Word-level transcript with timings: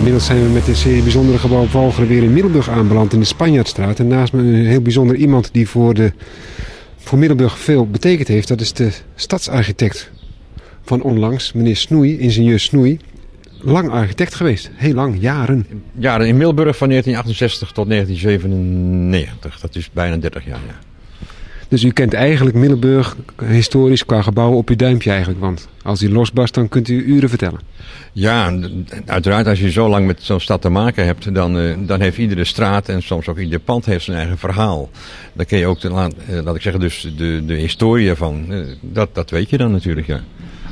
inmiddels 0.00 0.26
zijn 0.26 0.42
we 0.42 0.52
met 0.52 0.64
de 0.64 0.74
serie 0.74 1.02
bijzondere 1.02 1.38
gebouw 1.38 1.66
Walcheren 1.66 2.08
weer 2.08 2.22
in 2.22 2.32
Middelburg 2.32 2.68
aanbeland 2.68 3.12
in 3.12 3.18
de 3.18 3.24
Spanjaardstraat. 3.24 3.98
En 3.98 4.06
naast 4.06 4.32
me 4.32 4.42
een 4.42 4.66
heel 4.66 4.80
bijzonder 4.80 5.16
iemand 5.16 5.48
die 5.52 5.68
voor, 5.68 5.94
de, 5.94 6.12
voor 6.96 7.18
Middelburg 7.18 7.58
veel 7.58 7.86
betekend 7.86 8.28
heeft. 8.28 8.48
Dat 8.48 8.60
is 8.60 8.72
de 8.72 8.90
stadsarchitect 9.14 10.10
van 10.82 11.02
onlangs, 11.02 11.52
meneer 11.52 11.76
Snoei, 11.76 12.18
ingenieur 12.18 12.60
Snoei. 12.60 12.98
Lang 13.62 13.90
architect 13.90 14.34
geweest, 14.34 14.70
heel 14.74 14.94
lang, 14.94 15.16
jaren. 15.18 15.66
Jaren 15.92 16.26
in 16.26 16.36
Middelburg 16.36 16.76
van 16.76 16.88
1968 16.88 17.72
tot 17.72 17.88
1997. 17.88 19.60
Dat 19.60 19.74
is 19.74 19.90
bijna 19.92 20.16
30 20.16 20.44
jaar, 20.44 20.60
ja. 20.66 20.89
Dus 21.70 21.82
u 21.82 21.90
kent 21.90 22.14
eigenlijk 22.14 22.56
Middelburg 22.56 23.16
historisch 23.44 24.04
qua 24.04 24.22
gebouwen 24.22 24.58
op 24.58 24.68
uw 24.68 24.76
duimpje 24.76 25.10
eigenlijk. 25.10 25.40
Want 25.40 25.68
als 25.82 25.98
die 25.98 26.10
losbarst, 26.10 26.54
dan 26.54 26.68
kunt 26.68 26.88
u 26.88 27.04
uren 27.04 27.28
vertellen. 27.28 27.60
Ja, 28.12 28.58
uiteraard 29.06 29.46
als 29.46 29.60
je 29.60 29.70
zo 29.70 29.88
lang 29.88 30.06
met 30.06 30.22
zo'n 30.22 30.40
stad 30.40 30.62
te 30.62 30.68
maken 30.68 31.04
hebt, 31.04 31.34
dan, 31.34 31.58
uh, 31.58 31.76
dan 31.78 32.00
heeft 32.00 32.18
iedere 32.18 32.44
straat 32.44 32.88
en 32.88 33.02
soms 33.02 33.28
ook 33.28 33.38
ieder 33.38 33.58
pand 33.58 33.84
heeft 33.84 34.04
zijn 34.04 34.16
eigen 34.16 34.38
verhaal. 34.38 34.90
Dan 35.32 35.46
kun 35.46 35.58
je 35.58 35.66
ook, 35.66 35.80
de, 35.80 35.90
laat, 35.90 36.14
uh, 36.30 36.42
laat 36.42 36.54
ik 36.54 36.62
zeggen, 36.62 36.80
dus 36.80 37.12
de, 37.16 37.42
de 37.46 37.54
historie 37.54 38.14
van, 38.14 38.44
uh, 38.48 38.66
dat, 38.80 39.14
dat 39.14 39.30
weet 39.30 39.50
je 39.50 39.56
dan 39.56 39.70
natuurlijk, 39.70 40.06
ja. 40.06 40.20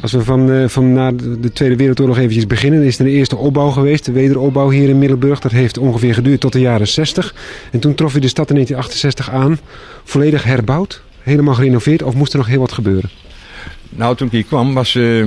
Als 0.00 0.12
we 0.12 0.24
van, 0.24 0.50
uh, 0.50 0.68
van 0.68 0.92
na 0.92 1.12
de 1.12 1.52
Tweede 1.52 1.76
Wereldoorlog 1.76 2.18
eventjes 2.18 2.46
beginnen, 2.46 2.82
is 2.82 2.98
er 2.98 3.06
een 3.06 3.12
eerste 3.12 3.36
opbouw 3.36 3.70
geweest, 3.70 4.04
de 4.04 4.12
wederopbouw 4.12 4.70
hier 4.70 4.88
in 4.88 4.98
Middelburg. 4.98 5.40
Dat 5.40 5.52
heeft 5.52 5.78
ongeveer 5.78 6.14
geduurd 6.14 6.40
tot 6.40 6.52
de 6.52 6.60
jaren 6.60 6.88
60. 6.88 7.34
En 7.72 7.80
toen 7.80 7.94
trof 7.94 8.14
u 8.14 8.18
de 8.18 8.28
stad 8.28 8.48
in 8.48 8.54
1968 8.54 9.30
aan, 9.30 9.58
volledig 10.04 10.44
herbouwd, 10.44 11.02
helemaal 11.22 11.54
gerenoveerd, 11.54 12.02
of 12.02 12.14
moest 12.14 12.32
er 12.32 12.38
nog 12.38 12.46
heel 12.46 12.60
wat 12.60 12.72
gebeuren? 12.72 13.10
Nou, 13.88 14.16
toen 14.16 14.26
ik 14.26 14.32
hier 14.32 14.44
kwam 14.44 14.74
was 14.74 14.94
uh, 14.94 15.26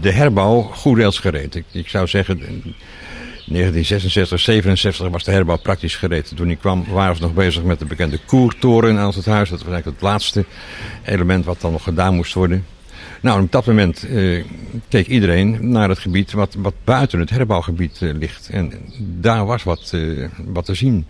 de 0.00 0.12
herbouw 0.12 0.62
goed 0.62 0.98
rails 0.98 1.18
gereed. 1.18 1.62
Ik, 1.72 1.88
zou 1.88 2.06
zeggen, 2.06 2.38
1966, 2.38 4.40
67 4.40 5.08
was 5.08 5.24
de 5.24 5.30
herbouw 5.30 5.56
praktisch 5.56 5.96
gereed. 5.96 6.32
Toen 6.36 6.50
ik 6.50 6.58
kwam 6.58 6.84
waren 6.92 7.16
ze 7.16 7.22
nog 7.22 7.34
bezig 7.34 7.62
met 7.62 7.78
de 7.78 7.84
bekende 7.84 8.18
koertoren 8.26 8.98
aan 8.98 9.12
het 9.14 9.26
huis. 9.26 9.48
Dat 9.48 9.58
was 9.58 9.72
eigenlijk 9.72 10.00
het 10.00 10.08
laatste 10.08 10.44
element 11.04 11.44
wat 11.44 11.60
dan 11.60 11.72
nog 11.72 11.82
gedaan 11.82 12.14
moest 12.14 12.34
worden. 12.34 12.64
Nou, 13.20 13.42
op 13.42 13.52
dat 13.52 13.66
moment 13.66 14.04
uh, 14.08 14.44
keek 14.88 15.06
iedereen 15.06 15.70
naar 15.70 15.88
het 15.88 15.98
gebied 15.98 16.32
wat, 16.32 16.54
wat 16.54 16.74
buiten 16.84 17.20
het 17.20 17.30
herbouwgebied 17.30 18.00
uh, 18.00 18.14
ligt. 18.14 18.48
En 18.50 18.72
daar 18.98 19.46
was 19.46 19.62
wat, 19.62 19.90
uh, 19.94 20.28
wat 20.44 20.64
te 20.64 20.74
zien. 20.74 21.06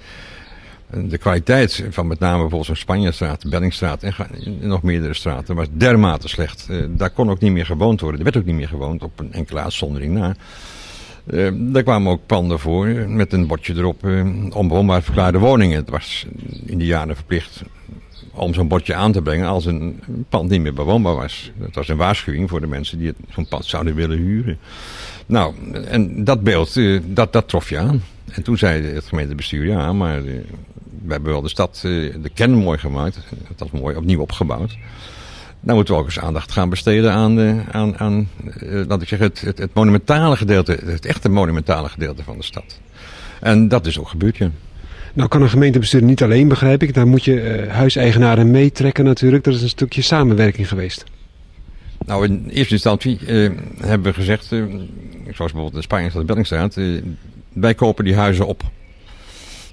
De 0.90 1.18
kwaliteit 1.18 1.84
van 1.90 2.06
met 2.06 2.18
name 2.18 2.32
bijvoorbeeld 2.34 2.66
zo'n 2.66 2.76
Spanjastraat, 2.76 3.50
Bellingstraat 3.50 4.02
en 4.02 4.14
nog 4.60 4.82
meerdere 4.82 5.14
straten 5.14 5.54
was 5.54 5.66
dermate 5.70 6.28
slecht. 6.28 6.68
daar 6.88 7.10
kon 7.10 7.30
ook 7.30 7.40
niet 7.40 7.52
meer 7.52 7.66
gewoond 7.66 8.00
worden. 8.00 8.18
Er 8.18 8.24
werd 8.24 8.36
ook 8.36 8.44
niet 8.44 8.54
meer 8.54 8.68
gewoond 8.68 9.02
op 9.02 9.20
een 9.20 9.32
enkele 9.32 9.60
uitzondering 9.60 10.14
na. 10.14 10.34
Daar 11.52 11.82
kwamen 11.82 12.12
ook 12.12 12.26
panden 12.26 12.58
voor 12.58 12.86
met 13.08 13.32
een 13.32 13.46
bordje 13.46 13.74
erop, 13.74 14.04
onbewoonbaar 14.50 15.02
verklaarde 15.02 15.38
woningen. 15.38 15.76
Het 15.76 15.90
was 15.90 16.26
in 16.66 16.78
die 16.78 16.86
jaren 16.86 17.16
verplicht 17.16 17.62
om 18.32 18.54
zo'n 18.54 18.68
bordje 18.68 18.94
aan 18.94 19.12
te 19.12 19.22
brengen 19.22 19.48
als 19.48 19.64
een 19.64 20.00
pand 20.28 20.50
niet 20.50 20.60
meer 20.60 20.74
bewoonbaar 20.74 21.14
was. 21.14 21.52
Dat 21.56 21.74
was 21.74 21.88
een 21.88 21.96
waarschuwing 21.96 22.48
voor 22.48 22.60
de 22.60 22.66
mensen 22.66 22.98
die 22.98 23.12
zo'n 23.28 23.48
pand 23.48 23.64
zouden 23.64 23.94
willen 23.94 24.18
huren. 24.18 24.58
Nou, 25.26 25.54
en 25.72 26.24
dat 26.24 26.42
beeld, 26.42 26.76
uh, 26.76 27.00
dat, 27.06 27.32
dat 27.32 27.48
trof 27.48 27.68
je 27.68 27.78
aan. 27.78 28.02
En 28.30 28.42
toen 28.42 28.58
zei 28.58 28.86
het 28.86 29.04
gemeentebestuur, 29.04 29.66
ja, 29.66 29.92
maar 29.92 30.22
uh, 30.22 30.40
we 31.04 31.12
hebben 31.12 31.30
wel 31.32 31.42
de 31.42 31.48
stad, 31.48 31.82
uh, 31.86 32.14
de 32.22 32.28
kern 32.28 32.54
mooi 32.54 32.78
gemaakt. 32.78 33.18
Dat 33.56 33.70
is 33.72 33.80
mooi, 33.80 33.96
opnieuw 33.96 34.20
opgebouwd. 34.20 34.76
Dan 35.60 35.74
moeten 35.74 35.94
we 35.94 36.00
ook 36.00 36.06
eens 36.06 36.20
aandacht 36.20 36.52
gaan 36.52 36.68
besteden 36.68 37.12
aan, 37.12 37.64
aan, 37.72 37.98
aan 37.98 38.28
laat 38.60 39.02
ik 39.02 39.08
zeggen, 39.08 39.28
het, 39.28 39.40
het, 39.40 39.58
het 39.58 39.74
monumentale 39.74 40.36
gedeelte, 40.36 40.78
het 40.84 41.04
echte 41.04 41.28
monumentale 41.28 41.88
gedeelte 41.88 42.22
van 42.24 42.36
de 42.36 42.44
stad. 42.44 42.80
En 43.40 43.68
dat 43.68 43.86
is 43.86 43.98
ook 43.98 44.08
gebeurd, 44.08 44.36
ja. 44.36 44.50
Nou 45.14 45.28
kan 45.28 45.42
een 45.42 45.48
gemeentebestuur 45.48 46.02
niet 46.02 46.22
alleen, 46.22 46.48
begrijp 46.48 46.82
ik. 46.82 46.94
Daar 46.94 47.06
moet 47.06 47.24
je 47.24 47.64
uh, 47.66 47.72
huiseigenaren 47.72 48.50
meetrekken 48.50 49.04
natuurlijk. 49.04 49.44
Dat 49.44 49.54
is 49.54 49.62
een 49.62 49.68
stukje 49.68 50.02
samenwerking 50.02 50.68
geweest. 50.68 51.04
Nou, 52.06 52.24
in 52.24 52.48
eerste 52.48 52.74
instantie 52.74 53.18
uh, 53.26 53.50
hebben 53.80 54.12
we 54.12 54.12
gezegd, 54.12 54.52
uh, 54.52 54.64
zoals 55.24 55.36
bijvoorbeeld 55.36 55.72
de 55.72 55.82
Spanjaarse 55.82 56.24
Bellingstraat, 56.24 56.78
wij 57.52 57.74
kopen 57.74 58.04
die 58.04 58.14
huizen 58.14 58.46
op. 58.46 58.62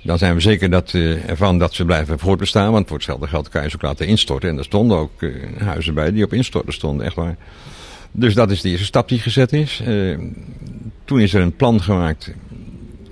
Dan 0.03 0.17
zijn 0.17 0.33
we 0.33 0.39
zeker 0.39 0.69
dat, 0.69 0.91
ervan 1.27 1.57
dat 1.57 1.73
ze 1.73 1.85
blijven 1.85 2.19
voortbestaan, 2.19 2.71
want 2.71 2.87
voor 2.87 2.95
hetzelfde 2.95 3.27
geld 3.27 3.49
kan 3.49 3.63
je 3.63 3.69
ze 3.69 3.75
ook 3.75 3.81
laten 3.81 4.07
instorten. 4.07 4.49
En 4.49 4.57
er 4.57 4.63
stonden 4.63 4.97
ook 4.97 5.11
huizen 5.57 5.93
bij 5.93 6.11
die 6.11 6.23
op 6.23 6.33
instorten 6.33 6.73
stonden, 6.73 7.05
echt 7.05 7.15
waar. 7.15 7.37
Dus 8.11 8.33
dat 8.33 8.51
is 8.51 8.61
de 8.61 8.69
eerste 8.69 8.85
stap 8.85 9.09
die 9.09 9.19
gezet 9.19 9.53
is. 9.53 9.83
toen 11.05 11.19
is 11.19 11.33
er 11.33 11.41
een 11.41 11.55
plan 11.55 11.81
gemaakt 11.81 12.33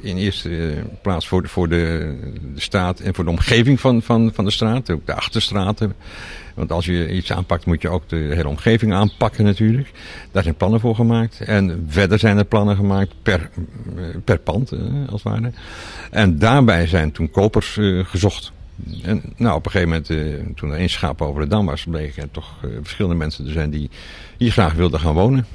in 0.05 0.17
eerste 0.17 0.73
plaats 1.01 1.27
voor 1.27 1.41
de, 1.41 1.47
voor 1.47 1.69
de, 1.69 2.15
de 2.53 2.61
straat 2.61 2.99
en 2.99 3.15
voor 3.15 3.23
de 3.23 3.29
omgeving 3.29 3.79
van, 3.79 4.01
van, 4.01 4.31
van 4.33 4.45
de 4.45 4.51
straat. 4.51 4.89
Ook 4.89 5.05
de 5.05 5.13
achterstraten. 5.13 5.93
Want 6.53 6.71
als 6.71 6.85
je 6.85 7.11
iets 7.11 7.31
aanpakt 7.31 7.65
moet 7.65 7.81
je 7.81 7.89
ook 7.89 8.09
de 8.09 8.15
hele 8.15 8.47
omgeving 8.47 8.93
aanpakken 8.93 9.43
natuurlijk. 9.43 9.91
Daar 10.31 10.43
zijn 10.43 10.55
plannen 10.55 10.79
voor 10.79 10.95
gemaakt. 10.95 11.41
En 11.41 11.85
verder 11.89 12.19
zijn 12.19 12.37
er 12.37 12.45
plannen 12.45 12.75
gemaakt 12.75 13.13
per, 13.21 13.49
per 14.23 14.39
pand 14.39 14.71
als 15.09 15.23
het 15.23 15.33
ware. 15.33 15.51
En 16.11 16.39
daarbij 16.39 16.87
zijn 16.87 17.11
toen 17.11 17.31
kopers 17.31 17.79
gezocht. 18.03 18.53
En 19.03 19.21
nou, 19.35 19.55
op 19.55 19.65
een 19.65 19.71
gegeven 19.71 19.89
moment, 19.89 20.09
uh, 20.09 20.53
toen 20.55 20.71
er 20.71 20.77
één 20.77 20.89
schaap 20.89 21.21
over 21.21 21.41
de 21.41 21.47
dam 21.47 21.65
was, 21.65 21.83
bleken 21.83 22.23
er 22.23 22.31
toch 22.31 22.55
uh, 22.65 22.71
verschillende 22.81 23.17
mensen 23.17 23.45
te 23.45 23.51
zijn 23.51 23.69
die 23.69 23.89
hier 24.37 24.51
graag 24.51 24.73
wilden 24.73 24.99
gaan 24.99 25.13
wonen. 25.13 25.45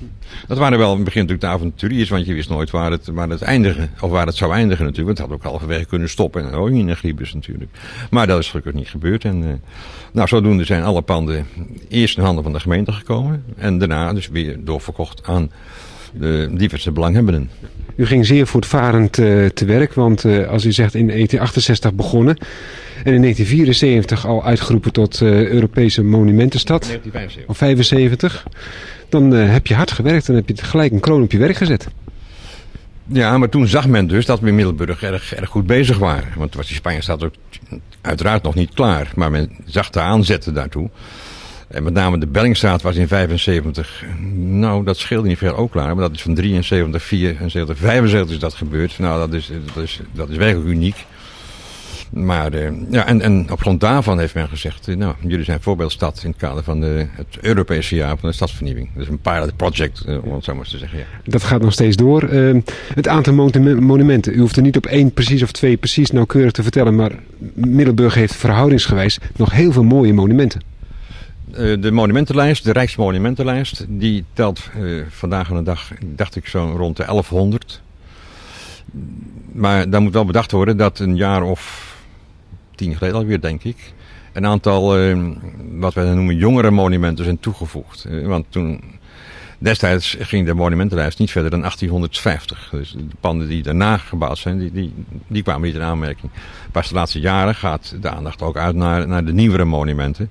Dat 0.47 0.59
waren 0.59 0.79
wel 0.79 0.91
in 0.91 0.95
het 0.95 1.05
begin 1.05 1.21
natuurlijk 1.21 1.49
de 1.49 1.57
avonturiers, 1.57 2.09
want 2.09 2.27
je 2.27 2.35
wist 2.35 2.49
nooit 2.49 2.71
waar 2.71 2.91
het, 2.91 3.07
waar 3.07 3.29
het 3.29 3.43
eindigen, 3.43 3.91
of 4.01 4.11
waar 4.11 4.27
het 4.27 4.37
zou 4.37 4.53
eindigen 4.53 4.85
natuurlijk. 4.85 5.19
Want 5.19 5.31
het 5.31 5.41
had 5.41 5.47
ook 5.47 5.53
halverwege 5.53 5.87
kunnen 5.87 6.09
stoppen 6.09 6.47
en 6.47 6.53
ook 6.53 6.71
in 6.71 6.89
een 6.89 6.97
griebus 6.97 7.35
natuurlijk. 7.35 7.71
Maar 8.11 8.27
dat 8.27 8.39
is 8.39 8.49
gelukkig 8.49 8.73
niet 8.73 8.89
gebeurd. 8.89 9.25
En, 9.25 9.43
uh, 9.43 9.49
nou, 10.13 10.29
zodoende 10.29 10.65
zijn 10.65 10.83
alle 10.83 11.03
panden 11.03 11.47
eerst 11.89 12.17
in 12.17 12.23
handen 12.23 12.43
van 12.43 12.53
de 12.53 12.61
gemeente 12.61 12.93
gekomen. 12.93 13.45
En 13.57 13.79
daarna 13.79 14.13
dus 14.13 14.29
weer 14.29 14.65
doorverkocht 14.65 15.27
aan 15.27 15.51
de 16.13 16.51
diverse 16.53 16.91
belanghebbenden. 16.91 17.51
U 17.97 18.07
ging 18.07 18.27
zeer 18.27 18.47
voortvarend 18.47 19.19
uh, 19.19 19.47
te 19.47 19.65
werk, 19.65 19.95
want 19.95 20.25
uh, 20.25 20.49
als 20.49 20.65
u 20.65 20.73
zegt 20.73 20.95
in 20.95 21.07
1968 21.07 21.93
begonnen 21.93 22.37
en 23.05 23.13
in 23.15 23.21
1974 23.23 24.27
al 24.27 24.45
uitgeroepen 24.45 24.93
tot 24.93 25.21
uh, 25.21 25.47
Europese 25.49 26.03
monumentenstad, 26.03 26.83
1975. 26.83 27.51
of 27.51 27.57
75, 27.57 28.47
dan 29.09 29.31
heb 29.31 29.67
je 29.67 29.75
hard 29.75 29.91
gewerkt 29.91 30.29
en 30.29 30.35
heb 30.35 30.49
je 30.49 30.57
gelijk 30.57 30.93
een 30.93 31.01
kroon 31.01 31.23
op 31.23 31.33
je 31.33 31.39
werk 31.39 31.57
gezet. 31.57 31.89
Ja, 33.13 33.39
maar 33.39 33.49
toen 33.49 33.67
zag 33.67 33.87
men 33.89 34.07
dus 34.07 34.27
dat 34.27 34.41
we 34.41 34.49
in 34.49 34.55
Middelburg 34.55 35.03
erg, 35.03 35.35
erg 35.35 35.49
goed 35.49 35.67
bezig 35.67 35.99
waren. 35.99 36.33
Want 36.37 36.55
was 36.55 36.67
die 36.67 36.77
Spanje 36.77 37.01
staat 37.01 37.25
ook 37.25 37.35
uiteraard 38.01 38.43
nog 38.43 38.55
niet 38.55 38.75
klaar, 38.75 39.13
maar 39.15 39.31
men 39.31 39.51
zag 39.65 39.91
de 39.91 40.01
aanzetten 40.01 40.55
daartoe. 40.55 40.91
En 41.71 41.83
met 41.83 41.93
name 41.93 42.19
de 42.19 42.27
Bellingstraat 42.27 42.83
was 42.83 42.97
in 42.97 43.09
75. 43.09 44.05
Nou, 44.35 44.85
dat 44.85 44.97
scheelde 44.97 45.29
niet 45.29 45.39
veel 45.39 45.57
ook 45.57 45.71
klaar. 45.71 45.95
Maar 45.95 46.09
dat 46.09 46.15
is 46.15 46.23
van 46.23 46.35
73, 46.35 47.03
74, 47.03 47.79
75 47.79 48.35
is 48.35 48.41
dat 48.41 48.55
gebeurd. 48.55 48.99
Nou, 48.99 49.19
dat 49.19 49.33
is, 49.33 49.51
dat 49.75 49.85
is, 49.85 50.01
dat 50.13 50.29
is 50.29 50.37
werkelijk 50.37 50.69
uniek. 50.69 51.07
Maar 52.11 52.55
uh, 52.55 52.71
ja, 52.91 53.07
en, 53.07 53.21
en 53.21 53.51
op 53.51 53.61
grond 53.61 53.81
daarvan 53.81 54.19
heeft 54.19 54.35
men 54.35 54.49
gezegd, 54.49 54.89
uh, 54.89 54.97
nou, 54.97 55.15
jullie 55.21 55.45
zijn 55.45 55.61
voorbeeldstad 55.61 56.21
in 56.23 56.31
het 56.31 56.39
kader 56.39 56.63
van 56.63 56.81
de, 56.81 57.07
het 57.11 57.39
Europese 57.41 57.95
jaar 57.95 58.19
van 58.19 58.29
de 58.29 58.35
stadsvernieuwing. 58.35 58.89
Dus 58.95 59.09
een 59.09 59.19
pilot 59.19 59.57
project, 59.57 60.05
om 60.23 60.35
het 60.35 60.45
zo 60.45 60.55
maar 60.55 60.65
te 60.65 60.79
zeggen. 60.79 60.99
Ja. 60.99 61.05
Dat 61.25 61.43
gaat 61.43 61.63
nog 61.63 61.73
steeds 61.73 61.97
door. 61.97 62.23
het 62.95 63.09
aantal 63.09 63.33
monumenten, 63.81 64.35
u 64.35 64.41
hoeft 64.41 64.57
er 64.57 64.63
niet 64.63 64.77
op 64.77 64.87
één 64.87 65.13
precies 65.13 65.43
of 65.43 65.53
twee 65.53 65.77
precies 65.77 66.11
nauwkeurig 66.11 66.53
te 66.53 66.63
vertellen, 66.63 66.95
maar 66.95 67.13
Middelburg 67.55 68.15
heeft 68.15 68.35
verhoudingsgewijs 68.35 69.19
nog 69.37 69.53
heel 69.53 69.73
veel 69.73 69.85
mooie 69.85 70.13
monumenten. 70.13 70.70
De 71.53 71.91
monumentenlijst, 71.91 72.65
de 72.65 72.73
Rijksmonumentenlijst, 72.73 73.87
die 73.89 74.25
telt 74.33 74.71
uh, 74.77 75.05
vandaag 75.09 75.51
aan 75.51 75.57
de 75.57 75.63
dag, 75.63 75.91
dacht 76.05 76.37
ik, 76.37 76.47
zo 76.47 76.75
rond 76.77 76.97
de 76.97 77.05
1100. 77.05 77.81
Maar 79.53 79.91
daar 79.91 80.03
moet 80.03 80.13
wel 80.13 80.25
bedacht 80.25 80.53
worden 80.53 80.77
dat 80.77 80.99
een 80.99 81.17
jaar 81.17 81.43
of 81.43 81.95
tien 82.75 82.97
geleden 82.97 83.17
alweer, 83.17 83.41
denk 83.41 83.63
ik, 83.63 83.93
een 84.33 84.47
aantal, 84.47 85.01
uh, 85.01 85.29
wat 85.73 85.95
wij 85.95 86.15
noemen, 86.15 86.37
jongere 86.37 86.71
monumenten 86.71 87.25
zijn 87.25 87.41
toegevoegd. 87.41 88.07
Uh, 88.09 88.27
want 88.27 88.47
toen, 88.49 88.81
destijds 89.59 90.17
ging 90.21 90.47
de 90.47 90.55
monumentenlijst 90.55 91.19
niet 91.19 91.31
verder 91.31 91.51
dan 91.51 91.61
1850. 91.61 92.69
Dus 92.71 92.93
de 92.93 93.17
panden 93.21 93.49
die 93.49 93.63
daarna 93.63 93.97
gebouwd 93.97 94.39
zijn, 94.39 94.59
die, 94.59 94.73
die, 94.73 94.93
die 95.27 95.43
kwamen 95.43 95.63
niet 95.63 95.75
in 95.75 95.83
aanmerking. 95.83 96.33
Pas 96.73 96.89
de 96.89 96.95
laatste 96.95 97.21
jaren 97.21 97.55
gaat 97.55 97.97
de 98.01 98.11
aandacht 98.11 98.43
ook 98.43 98.57
uit 98.57 98.75
naar, 98.75 99.09
naar 99.09 99.25
de 99.25 99.33
nieuwere 99.33 99.65
monumenten 99.65 100.31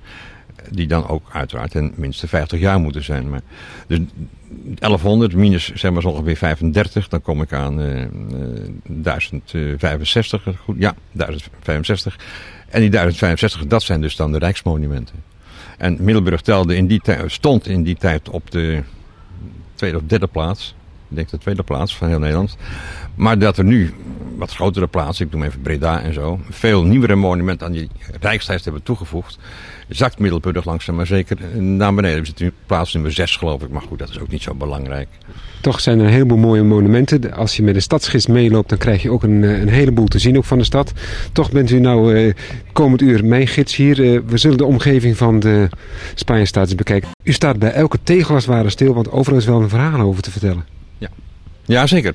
die 0.72 0.86
dan 0.86 1.08
ook 1.08 1.28
uiteraard 1.32 1.70
ten 1.70 1.92
minste 1.96 2.28
50 2.28 2.60
jaar 2.60 2.80
moeten 2.80 3.04
zijn. 3.04 3.30
Maar, 3.30 3.40
dus 3.86 3.98
1100 4.48 5.34
minus 5.34 5.72
zeg 5.74 5.92
maar 5.92 6.04
ongeveer 6.04 6.36
35, 6.36 7.08
dan 7.08 7.22
kom 7.22 7.42
ik 7.42 7.52
aan 7.52 7.80
uh, 7.80 8.00
uh, 8.00 8.06
1065. 8.84 10.42
Goed, 10.64 10.76
ja, 10.78 10.94
1065. 11.12 12.18
En 12.68 12.80
die 12.80 12.90
1065, 12.90 13.66
dat 13.66 13.82
zijn 13.82 14.00
dus 14.00 14.16
dan 14.16 14.32
de 14.32 14.38
rijksmonumenten. 14.38 15.14
En 15.78 15.96
Middelburg 16.00 16.40
telde 16.40 16.76
in 16.76 16.86
die 16.86 17.00
tijd, 17.00 17.32
stond 17.32 17.66
in 17.66 17.82
die 17.82 17.96
tijd 17.96 18.28
op 18.28 18.50
de 18.50 18.82
tweede 19.74 19.96
of 19.96 20.02
derde 20.06 20.26
plaats. 20.26 20.74
Ik 21.08 21.16
denk 21.16 21.30
de 21.30 21.38
tweede 21.38 21.62
plaats 21.62 21.96
van 21.96 22.08
heel 22.08 22.18
Nederland. 22.18 22.56
Maar 23.14 23.38
dat 23.38 23.58
er 23.58 23.64
nu 23.64 23.94
wat 24.40 24.54
grotere 24.54 24.86
plaatsen, 24.86 25.26
ik 25.26 25.32
noem 25.32 25.42
even 25.42 25.60
Breda 25.60 26.02
en 26.02 26.12
zo, 26.12 26.40
veel 26.50 26.82
nieuwere 26.82 27.14
monumenten 27.14 27.66
aan 27.66 27.72
die 27.72 27.88
Rijkslijst 28.20 28.64
hebben 28.64 28.82
toegevoegd, 28.82 29.38
zakt 29.88 30.18
Middelburg 30.18 30.64
langzaam 30.64 30.94
maar 30.94 31.06
zeker 31.06 31.60
naar 31.60 31.94
beneden. 31.94 32.20
We 32.20 32.26
zitten 32.26 32.44
nu 32.44 32.52
plaats 32.66 32.92
nummer 32.92 33.12
6 33.12 33.36
geloof 33.36 33.62
ik, 33.62 33.70
maar 33.70 33.82
goed, 33.82 33.98
dat 33.98 34.08
is 34.08 34.20
ook 34.20 34.28
niet 34.28 34.42
zo 34.42 34.54
belangrijk. 34.54 35.08
Toch 35.60 35.80
zijn 35.80 35.98
er 35.98 36.04
een 36.04 36.12
heleboel 36.12 36.38
mooie 36.38 36.62
monumenten. 36.62 37.32
Als 37.32 37.56
je 37.56 37.62
met 37.62 37.74
de 37.74 37.80
stadsgids 37.80 38.26
meeloopt, 38.26 38.68
dan 38.68 38.78
krijg 38.78 39.02
je 39.02 39.10
ook 39.10 39.22
een, 39.22 39.42
een 39.42 39.68
heleboel 39.68 40.06
te 40.06 40.18
zien 40.18 40.36
ook 40.36 40.44
van 40.44 40.58
de 40.58 40.64
stad. 40.64 40.92
Toch 41.32 41.50
bent 41.50 41.70
u 41.70 41.78
nou 41.78 42.14
uh, 42.14 42.34
komend 42.72 43.00
uur 43.00 43.24
mijn 43.24 43.46
gids 43.46 43.76
hier. 43.76 43.98
Uh, 43.98 44.20
we 44.26 44.38
zullen 44.38 44.58
de 44.58 44.64
omgeving 44.64 45.16
van 45.16 45.40
de 45.40 45.68
Spanje 46.14 46.74
bekijken. 46.76 47.08
U 47.24 47.32
staat 47.32 47.58
bij 47.58 47.72
elke 47.72 47.98
tegel 48.02 48.34
als 48.34 48.44
ware 48.44 48.70
stil, 48.70 48.94
want 48.94 49.10
overal 49.10 49.38
is 49.38 49.44
wel 49.44 49.60
een 49.60 49.68
verhaal 49.68 50.00
over 50.00 50.22
te 50.22 50.30
vertellen. 50.30 50.64
Ja, 50.98 51.08
ja 51.64 51.86
zeker. 51.86 52.14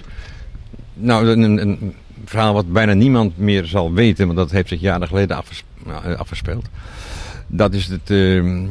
Nou, 0.93 1.27
een, 1.27 1.61
een 1.61 1.93
verhaal 2.29 2.53
wat 2.53 2.73
bijna 2.73 2.93
niemand 2.93 3.37
meer 3.37 3.65
zal 3.65 3.93
weten, 3.93 4.25
want 4.25 4.37
dat 4.37 4.51
heeft 4.51 4.69
zich 4.69 4.79
jaren 4.79 5.07
geleden 5.07 5.43
nou, 5.83 6.15
afgespeeld. 6.15 6.65
Dat 7.47 7.73
is 7.73 7.87
het 7.87 8.09
uh, 8.09 8.61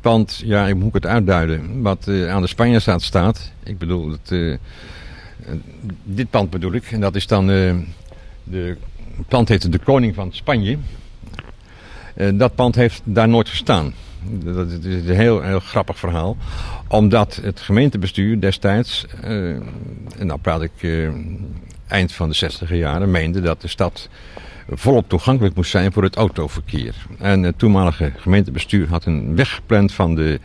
pand, 0.00 0.42
ja, 0.44 0.64
hoe 0.64 0.74
moet 0.74 0.88
ik 0.88 0.94
het 0.94 1.06
uitduiden, 1.06 1.82
wat 1.82 2.06
uh, 2.08 2.30
aan 2.30 2.42
de 2.42 2.48
Spanjaarstraat 2.48 3.02
staat. 3.02 3.52
Ik 3.62 3.78
bedoel, 3.78 4.10
het, 4.10 4.30
uh, 4.30 4.56
dit 6.04 6.30
pand 6.30 6.50
bedoel 6.50 6.72
ik. 6.72 6.84
En 6.90 7.00
dat 7.00 7.14
is 7.14 7.26
dan, 7.26 7.46
de 7.46 8.76
pand 9.28 9.48
heet 9.48 9.72
de 9.72 9.78
Koning 9.78 10.14
van 10.14 10.32
Spanje. 10.32 10.78
dat 12.34 12.54
pand 12.54 12.74
heeft 12.74 13.00
daar 13.04 13.28
nooit 13.28 13.48
gestaan. 13.48 13.92
Dat 14.28 14.70
is 14.70 14.84
een 14.84 15.14
heel, 15.14 15.42
heel 15.42 15.60
grappig 15.60 15.98
verhaal. 15.98 16.36
Omdat 16.88 17.40
het 17.42 17.60
gemeentebestuur 17.60 18.40
destijds, 18.40 19.06
en 19.22 20.26
nou 20.26 20.38
praat 20.40 20.62
ik 20.62 20.72
eind 21.90 22.12
van 22.12 22.28
de 22.28 22.34
60 22.34 22.70
jaren, 22.70 23.10
meende 23.10 23.40
dat 23.40 23.60
de 23.60 23.68
stad 23.68 24.08
volop 24.70 25.08
toegankelijk 25.08 25.54
moest 25.54 25.70
zijn 25.70 25.92
voor 25.92 26.02
het 26.02 26.16
autoverkeer. 26.16 26.94
En 27.18 27.42
het 27.42 27.58
toenmalige 27.58 28.12
gemeentebestuur 28.16 28.88
had 28.88 29.04
een 29.04 29.36
weg 29.36 29.54
gepland 29.54 29.92
van 29.92 30.14
de, 30.14 30.40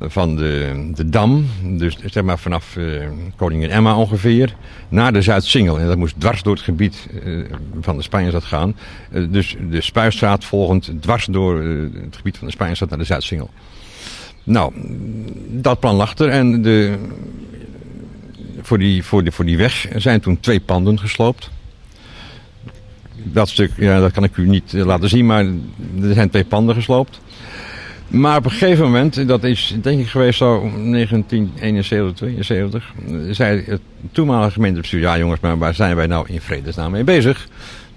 van 0.00 0.36
de, 0.36 0.90
de 0.94 1.08
Dam, 1.08 1.46
dus 1.62 1.96
zeg 2.04 2.22
maar 2.22 2.38
vanaf 2.38 2.76
uh, 2.76 3.08
Koningin 3.36 3.70
Emma 3.70 3.96
ongeveer, 3.96 4.54
naar 4.88 5.12
de 5.12 5.22
Zuidsingel. 5.22 5.78
En 5.78 5.86
dat 5.86 5.96
moest 5.96 6.20
dwars 6.20 6.42
door 6.42 6.54
het 6.54 6.64
gebied 6.64 7.08
uh, 7.24 7.44
van 7.80 7.96
de 7.96 8.02
Spanjaarstad 8.02 8.44
gaan. 8.44 8.76
Uh, 9.12 9.26
dus 9.30 9.56
de 9.70 9.80
Spuistraat 9.80 10.44
volgend 10.44 10.90
dwars 11.00 11.26
door 11.26 11.62
het 12.02 12.16
gebied 12.16 12.38
van 12.38 12.46
de 12.46 12.52
Spanjaarstad 12.52 12.88
naar 12.88 12.98
de 12.98 13.04
Zuidsingel. 13.04 13.50
Nou, 14.44 14.72
dat 15.50 15.80
plan 15.80 15.94
lag 15.94 16.18
er 16.18 16.28
en 16.28 16.62
de, 16.62 16.98
voor, 18.66 18.78
die, 18.78 19.04
voor, 19.04 19.22
die, 19.22 19.32
voor 19.32 19.44
die 19.44 19.56
weg 19.56 19.86
zijn 19.96 20.20
toen 20.20 20.40
twee 20.40 20.60
panden 20.60 20.98
gesloopt 20.98 21.50
dat 23.24 23.48
stuk, 23.48 23.70
ja, 23.76 24.00
dat 24.00 24.12
kan 24.12 24.24
ik 24.24 24.36
u 24.36 24.48
niet 24.48 24.74
eh, 24.74 24.84
laten 24.84 25.08
zien, 25.08 25.26
maar 25.26 25.44
er 26.02 26.14
zijn 26.14 26.30
twee 26.30 26.44
panden 26.44 26.74
gesloopt. 26.74 27.20
Maar 28.08 28.36
op 28.36 28.44
een 28.44 28.50
gegeven 28.50 28.84
moment, 28.84 29.28
dat 29.28 29.44
is 29.44 29.76
denk 29.82 30.00
ik 30.00 30.08
geweest 30.08 30.38
zo 30.38 30.60
1971, 30.60 32.14
72, 32.14 32.92
zei 33.30 33.64
het 33.66 33.80
toenmalige 34.12 34.50
gemeentebestuur, 34.50 35.00
ja 35.00 35.18
jongens, 35.18 35.40
maar 35.40 35.58
waar 35.58 35.74
zijn 35.74 35.96
wij 35.96 36.06
nou 36.06 36.26
in 36.28 36.40
vredesnaam 36.40 36.90
mee 36.90 37.04
bezig? 37.04 37.48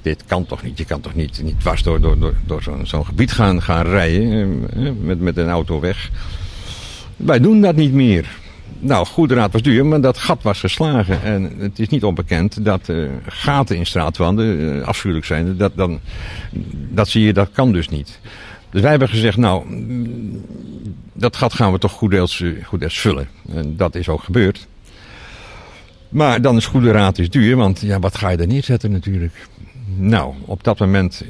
Dit 0.01 0.23
kan 0.25 0.45
toch 0.45 0.63
niet, 0.63 0.77
je 0.77 0.85
kan 0.85 1.01
toch 1.01 1.15
niet, 1.15 1.41
niet 1.43 1.59
dwars 1.59 1.83
door, 1.83 2.01
door, 2.01 2.19
door, 2.19 2.33
door 2.45 2.63
zo'n 2.63 2.85
zo'n 2.85 3.05
gebied 3.05 3.31
gaan, 3.31 3.61
gaan 3.61 3.85
rijden 3.85 4.63
eh, 4.73 4.91
met, 5.01 5.19
met 5.19 5.37
een 5.37 5.49
auto 5.49 5.79
weg. 5.79 6.09
Wij 7.15 7.39
doen 7.39 7.61
dat 7.61 7.75
niet 7.75 7.93
meer. 7.93 8.27
Nou, 8.79 9.05
goede 9.05 9.33
raad 9.33 9.51
was 9.51 9.61
duur, 9.61 9.85
maar 9.85 10.01
dat 10.01 10.17
gat 10.17 10.43
was 10.43 10.59
geslagen. 10.59 11.23
En 11.23 11.53
het 11.59 11.79
is 11.79 11.87
niet 11.87 12.03
onbekend 12.03 12.65
dat 12.65 12.87
uh, 12.89 13.09
gaten 13.27 13.75
in 13.75 13.85
straatwanden 13.85 14.59
uh, 14.59 14.83
afschuwelijk 14.87 15.25
zijn. 15.25 15.57
Dat, 15.57 15.71
dan, 15.75 15.99
dat 16.89 17.07
zie 17.07 17.23
je, 17.23 17.33
dat 17.33 17.51
kan 17.51 17.71
dus 17.71 17.89
niet. 17.89 18.19
Dus 18.69 18.81
wij 18.81 18.89
hebben 18.89 19.09
gezegd, 19.09 19.37
nou, 19.37 19.65
dat 21.13 21.35
gat 21.35 21.53
gaan 21.53 21.71
we 21.71 21.79
toch 21.79 21.91
goed 21.91 22.11
deels, 22.11 22.39
uh, 22.39 22.65
goed 22.65 22.93
vullen. 22.93 23.27
En 23.49 23.77
dat 23.77 23.95
is 23.95 24.09
ook 24.09 24.23
gebeurd. 24.23 24.67
Maar 26.09 26.41
dan 26.41 26.57
is 26.57 26.65
goede 26.65 26.91
raad 26.91 27.17
is 27.17 27.29
duur, 27.29 27.55
want 27.55 27.81
ja, 27.81 27.99
wat 27.99 28.17
ga 28.17 28.29
je 28.29 28.37
er 28.37 28.47
neerzetten 28.47 28.91
natuurlijk? 28.91 29.47
Nou, 29.95 30.33
op 30.45 30.63
dat 30.63 30.79
moment 30.79 31.23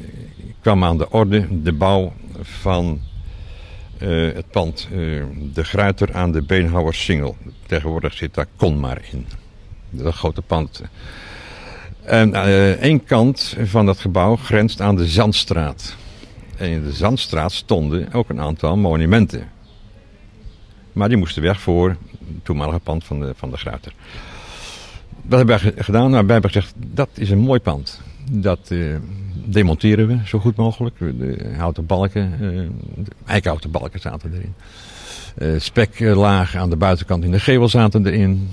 kwam 0.62 0.84
aan 0.84 0.98
de 0.98 1.10
orde 1.10 1.48
de 1.64 1.74
bouw 1.74 2.14
van 2.42 3.00
uh, 4.00 4.34
het 4.34 4.52
pand 4.52 4.88
uh, 4.92 5.24
De 5.54 5.64
Gruiter 5.64 6.14
aan 6.14 6.32
de 6.32 6.42
Beenhouwersingel. 6.42 7.38
Tegenwoordig 7.66 8.14
zit 8.14 8.34
daar 8.34 8.48
Konmar 8.56 9.02
in. 9.12 9.26
Dat 9.90 10.14
grote 10.14 10.42
pand. 10.42 10.82
En 12.04 12.30
uh, 12.30 12.72
één 12.72 13.04
kant 13.04 13.56
van 13.64 13.86
dat 13.86 14.00
gebouw 14.00 14.36
grenst 14.36 14.82
aan 14.82 14.96
de 14.96 15.08
Zandstraat. 15.08 15.96
En 16.58 16.70
in 16.70 16.84
de 16.84 16.92
Zandstraat 16.92 17.52
stonden 17.52 18.14
ook 18.14 18.30
een 18.30 18.40
aantal 18.40 18.78
monumenten. 18.78 19.50
Maar 20.94 21.10
die 21.10 21.18
moesten 21.18 21.42
weg 21.42 21.62
voor 21.62 21.90
het 21.90 21.98
toenmalige 22.44 22.80
pand 22.80 23.04
van 23.04 23.20
de, 23.20 23.34
van 23.36 23.52
de 23.52 23.58
Gruiter. 23.58 23.94
Wat 25.22 25.38
hebben 25.38 25.60
wij 25.60 25.74
gedaan? 25.84 26.12
Nou, 26.12 26.24
wij 26.26 26.34
hebben 26.34 26.52
gezegd, 26.52 26.74
dat 26.78 27.10
is 27.14 27.30
een 27.30 27.38
mooi 27.38 27.60
pand. 27.60 28.02
Dat 28.32 28.72
demonteren 29.48 30.08
we 30.08 30.18
zo 30.26 30.40
goed 30.40 30.56
mogelijk. 30.56 30.96
De 31.00 31.54
houten 31.58 31.86
balken, 31.86 32.32
de 32.40 33.12
eikenhouten 33.26 33.72
balken 33.72 34.00
zaten 34.00 34.34
erin. 34.34 34.54
Uh, 35.38 35.60
speklaag 35.60 36.56
aan 36.56 36.70
de 36.70 36.76
buitenkant 36.76 37.24
in 37.24 37.32
de 37.32 37.40
gevel 37.40 37.70
zaten 37.70 38.06
erin. 38.06 38.50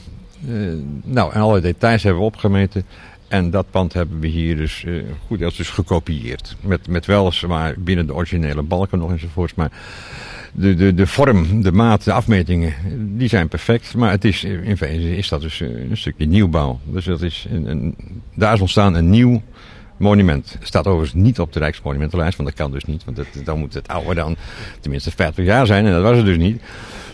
Nou, 1.04 1.32
en 1.32 1.40
alle 1.40 1.60
details 1.60 2.02
hebben 2.02 2.20
we 2.20 2.26
opgemeten. 2.26 2.84
En 3.28 3.50
dat 3.50 3.66
pand 3.70 3.92
hebben 3.92 4.20
we 4.20 4.26
hier 4.26 4.56
dus 4.56 4.84
uh, 4.86 5.02
goed 5.26 5.42
als 5.42 5.56
dus 5.56 5.68
gekopieerd. 5.68 6.56
Met, 6.60 6.88
met 6.88 7.06
weliswaar 7.06 7.74
binnen 7.78 8.06
de 8.06 8.14
originele 8.14 8.62
balken 8.62 8.98
nog 8.98 9.10
enzovoorts. 9.10 9.54
Maar 9.54 9.70
de, 10.52 10.74
de, 10.74 10.94
de 10.94 11.06
vorm, 11.06 11.62
de 11.62 11.72
maat, 11.72 12.04
de 12.04 12.12
afmetingen, 12.12 12.74
die 13.16 13.28
zijn 13.28 13.48
perfect. 13.48 13.94
Maar 13.94 14.10
het 14.10 14.24
is, 14.24 14.44
in 14.44 14.76
feite 14.76 15.16
is 15.16 15.28
dat 15.28 15.40
dus 15.40 15.60
een 15.60 15.96
stukje 15.96 16.26
nieuwbouw. 16.26 16.80
Dus 16.84 17.04
dat 17.04 17.22
is 17.22 17.46
een, 17.50 17.94
daar 18.34 18.54
is 18.54 18.60
ontstaan 18.60 18.94
een 18.94 19.10
nieuw 19.10 19.42
monument. 20.04 20.56
Staat 20.62 20.86
overigens 20.86 21.22
niet 21.22 21.40
op 21.40 21.52
de 21.52 21.58
Rijksmonumentenlijst, 21.58 22.36
want 22.36 22.48
dat 22.48 22.58
kan 22.58 22.70
dus 22.70 22.84
niet. 22.84 23.04
Want 23.04 23.18
dan 23.44 23.58
moet 23.58 23.74
het 23.74 23.88
ouder 23.88 24.14
dan 24.14 24.36
tenminste 24.80 25.10
50 25.10 25.44
jaar 25.44 25.66
zijn 25.66 25.86
en 25.86 25.92
dat 25.92 26.02
was 26.02 26.16
het 26.16 26.26
dus 26.26 26.36
niet. 26.36 26.62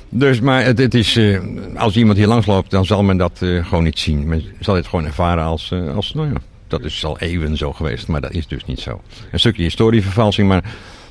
Dus, 0.08 0.40
maar 0.40 0.64
het, 0.64 0.78
het 0.78 0.94
is, 0.94 1.16
uh, 1.16 1.40
als 1.76 1.96
iemand 1.96 2.18
hier 2.18 2.26
langs 2.26 2.46
loopt, 2.46 2.70
dan 2.70 2.84
zal 2.84 3.02
men 3.02 3.16
dat 3.16 3.40
uh, 3.42 3.66
gewoon 3.66 3.84
niet 3.84 3.98
zien. 3.98 4.28
Men 4.28 4.44
zal 4.60 4.74
het 4.74 4.86
gewoon 4.86 5.04
ervaren 5.04 5.44
als, 5.44 5.70
uh, 5.70 5.94
als 5.94 6.14
nou 6.14 6.28
ja, 6.28 6.40
dat 6.66 6.84
is 6.84 7.04
al 7.04 7.18
eeuwen 7.18 7.56
zo 7.56 7.72
geweest, 7.72 8.08
maar 8.08 8.20
dat 8.20 8.32
is 8.32 8.46
dus 8.46 8.64
niet 8.64 8.80
zo. 8.80 9.00
Een 9.32 9.38
stukje 9.38 9.62
historievervalsing, 9.62 10.48
maar 10.48 10.64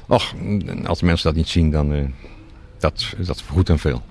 och, 0.08 0.34
als 0.86 1.01
mensen 1.01 1.27
dat 1.27 1.36
niet 1.36 1.50
zien, 1.50 1.72
dan 1.72 2.13
dat, 2.80 3.13
dat 3.18 3.42
vergoedt 3.42 3.68
hem 3.68 3.80
veel. 3.80 4.01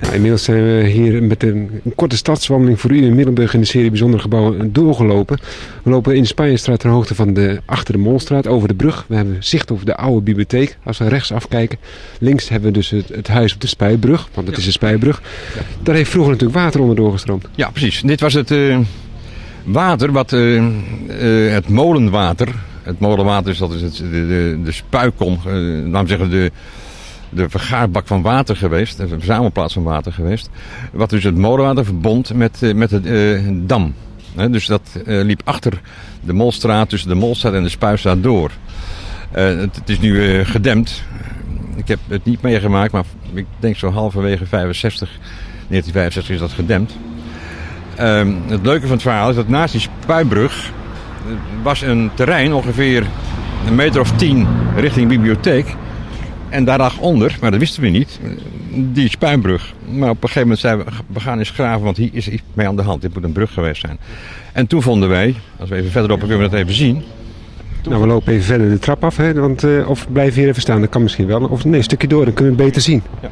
Nou, 0.00 0.14
inmiddels 0.14 0.44
zijn 0.44 0.64
we 0.64 0.86
hier 0.86 1.22
met 1.22 1.42
een, 1.42 1.80
een, 1.84 1.94
korte 1.94 2.16
stadswandeling 2.16 2.80
voor 2.80 2.90
u 2.90 3.04
in 3.04 3.14
Middelburg 3.14 3.54
in 3.54 3.60
de 3.60 3.66
serie 3.66 3.90
Bijzondere 3.90 4.22
Gebouwen 4.22 4.72
doorgelopen. 4.72 5.38
We 5.82 5.90
lopen 5.90 6.14
in 6.14 6.22
de 6.22 6.28
Spanjestraat 6.28 6.80
ter 6.80 6.90
hoogte 6.90 7.14
van 7.14 7.34
de, 7.34 7.60
achter 7.64 7.94
de 7.94 8.00
Molstraat 8.00 8.46
over 8.46 8.68
de 8.68 8.74
brug. 8.74 9.04
We 9.08 9.14
hebben 9.14 9.36
zicht 9.40 9.70
over 9.70 9.86
de 9.86 9.96
oude 9.96 10.20
bibliotheek. 10.20 10.76
Als 10.84 10.98
we 10.98 11.08
rechts 11.08 11.32
afkijken, 11.32 11.78
links 12.18 12.48
hebben 12.48 12.68
we 12.68 12.74
dus 12.74 12.90
het, 12.90 13.08
het 13.08 13.28
huis 13.28 13.54
op 13.54 13.60
de 13.60 13.66
Spijbrug, 13.66 14.28
want 14.34 14.46
het 14.46 14.56
ja. 14.56 14.60
is 14.60 14.66
een 14.66 14.72
Spijbrug. 14.72 15.22
Ja. 15.54 15.62
Daar 15.82 15.94
heeft 15.94 16.10
vroeger 16.10 16.32
natuurlijk 16.32 16.60
water 16.60 16.80
onder 16.80 16.96
doorgestroomd. 16.96 17.48
Ja, 17.54 17.70
precies. 17.70 18.02
Dit 18.02 18.20
was 18.20 18.34
het 18.34 18.50
uh, 18.50 18.78
water, 19.64 20.12
wat, 20.12 20.32
uh, 20.32 20.54
uh, 20.54 21.52
het 21.52 21.68
molenwater. 21.68 22.48
Het 22.82 22.98
molenwater 22.98 23.50
is, 23.50 23.58
dat 23.58 23.72
is 23.72 23.82
het, 23.82 23.96
de, 23.96 24.10
de, 24.10 24.58
de 24.64 24.72
spuikom, 24.72 25.38
laten 25.44 26.02
we 26.02 26.08
zeggen 26.08 26.30
de 26.30 26.50
de 27.30 27.48
vergaarbak 27.48 28.06
van 28.06 28.22
water 28.22 28.56
geweest, 28.56 28.96
de 28.96 29.08
verzamelplaats 29.08 29.74
van 29.74 29.82
water 29.82 30.12
geweest. 30.12 30.48
Wat 30.92 31.10
dus 31.10 31.24
het 31.24 31.36
molenwater 31.36 31.84
verbond 31.84 32.34
met, 32.34 32.62
eh, 32.62 32.74
met 32.74 32.90
de 32.90 33.40
uh, 33.42 33.50
dam. 33.66 33.94
Dus 34.50 34.66
dat 34.66 34.80
uh, 35.06 35.24
liep 35.24 35.40
achter 35.44 35.80
de 36.20 36.32
Molstraat, 36.32 36.88
tussen 36.88 37.08
de 37.08 37.14
Molstraat 37.14 37.54
en 37.54 37.62
de 37.62 37.68
Spuistraat 37.68 38.22
door. 38.22 38.50
Het, 39.30 39.76
het, 39.76 39.88
is 39.88 40.00
nu 40.00 40.44
gedempt. 40.44 41.02
Ik 41.76 41.88
heb 41.88 41.98
het 42.08 42.24
niet 42.24 42.42
meegemaakt, 42.42 42.92
maar 42.92 43.04
ik 43.32 43.46
denk 43.58 43.76
zo 43.76 43.90
halverwege 43.90 44.46
65, 44.46 45.08
1965 45.68 46.34
is 46.34 46.40
dat 46.40 46.50
gedempt. 46.50 46.96
Ehm, 47.94 48.32
het 48.46 48.66
leuke 48.66 48.82
van 48.82 48.90
het 48.90 49.02
verhaal 49.02 49.30
is 49.30 49.36
dat 49.36 49.48
naast 49.48 49.72
die 49.72 49.80
spuibrug 49.80 50.72
was 51.62 51.82
een 51.82 52.10
terrein 52.14 52.52
ongeveer 52.52 53.06
een 53.66 53.74
meter 53.74 54.00
of 54.00 54.12
tien 54.16 54.46
richting 54.76 55.08
bibliotheek. 55.08 55.76
En 56.50 56.64
daar 56.64 56.78
lag 56.78 56.98
onder, 56.98 57.36
maar 57.40 57.50
dat 57.50 57.60
wisten 57.60 57.82
we 57.82 57.88
niet, 57.88 58.20
die 58.70 59.08
spuinbrug. 59.08 59.74
Maar 59.88 60.10
op 60.10 60.22
een 60.22 60.28
gegeven 60.28 60.40
moment 60.40 60.58
zeiden 60.58 60.84
we, 60.84 60.92
we 61.06 61.20
gaan 61.20 61.38
eens 61.38 61.50
graven, 61.50 61.84
want 61.84 61.96
hier 61.96 62.10
is 62.12 62.28
iets 62.28 62.42
mee 62.52 62.66
aan 62.66 62.76
de 62.76 62.82
hand. 62.82 63.02
Dit 63.02 63.14
moet 63.14 63.24
een 63.24 63.32
brug 63.32 63.52
geweest 63.52 63.80
zijn. 63.80 63.98
En 64.52 64.66
toen 64.66 64.82
vonden 64.82 65.08
wij, 65.08 65.34
als 65.58 65.68
we 65.68 65.76
even 65.76 65.90
verderop 65.90 66.18
kunnen 66.18 66.38
we 66.38 66.48
dat 66.48 66.58
even 66.58 66.74
zien. 66.74 67.02
Nou, 67.88 68.00
we 68.00 68.06
lopen 68.06 68.32
even 68.32 68.44
verder 68.44 68.70
de 68.70 68.78
trap 68.78 69.04
af, 69.04 69.16
hè, 69.16 69.34
want, 69.34 69.64
uh, 69.64 69.88
of 69.88 70.06
blijven 70.12 70.40
hier 70.40 70.48
even 70.48 70.62
staan, 70.62 70.80
dat 70.80 70.90
kan 70.90 71.02
misschien 71.02 71.26
wel. 71.26 71.40
Of 71.40 71.64
nee, 71.64 71.76
een 71.76 71.84
stukje 71.84 72.08
door, 72.08 72.24
dan 72.24 72.34
kunnen 72.34 72.56
we 72.56 72.62
het 72.62 72.72
beter 72.72 72.82
zien. 72.82 73.02
Ja. 73.22 73.30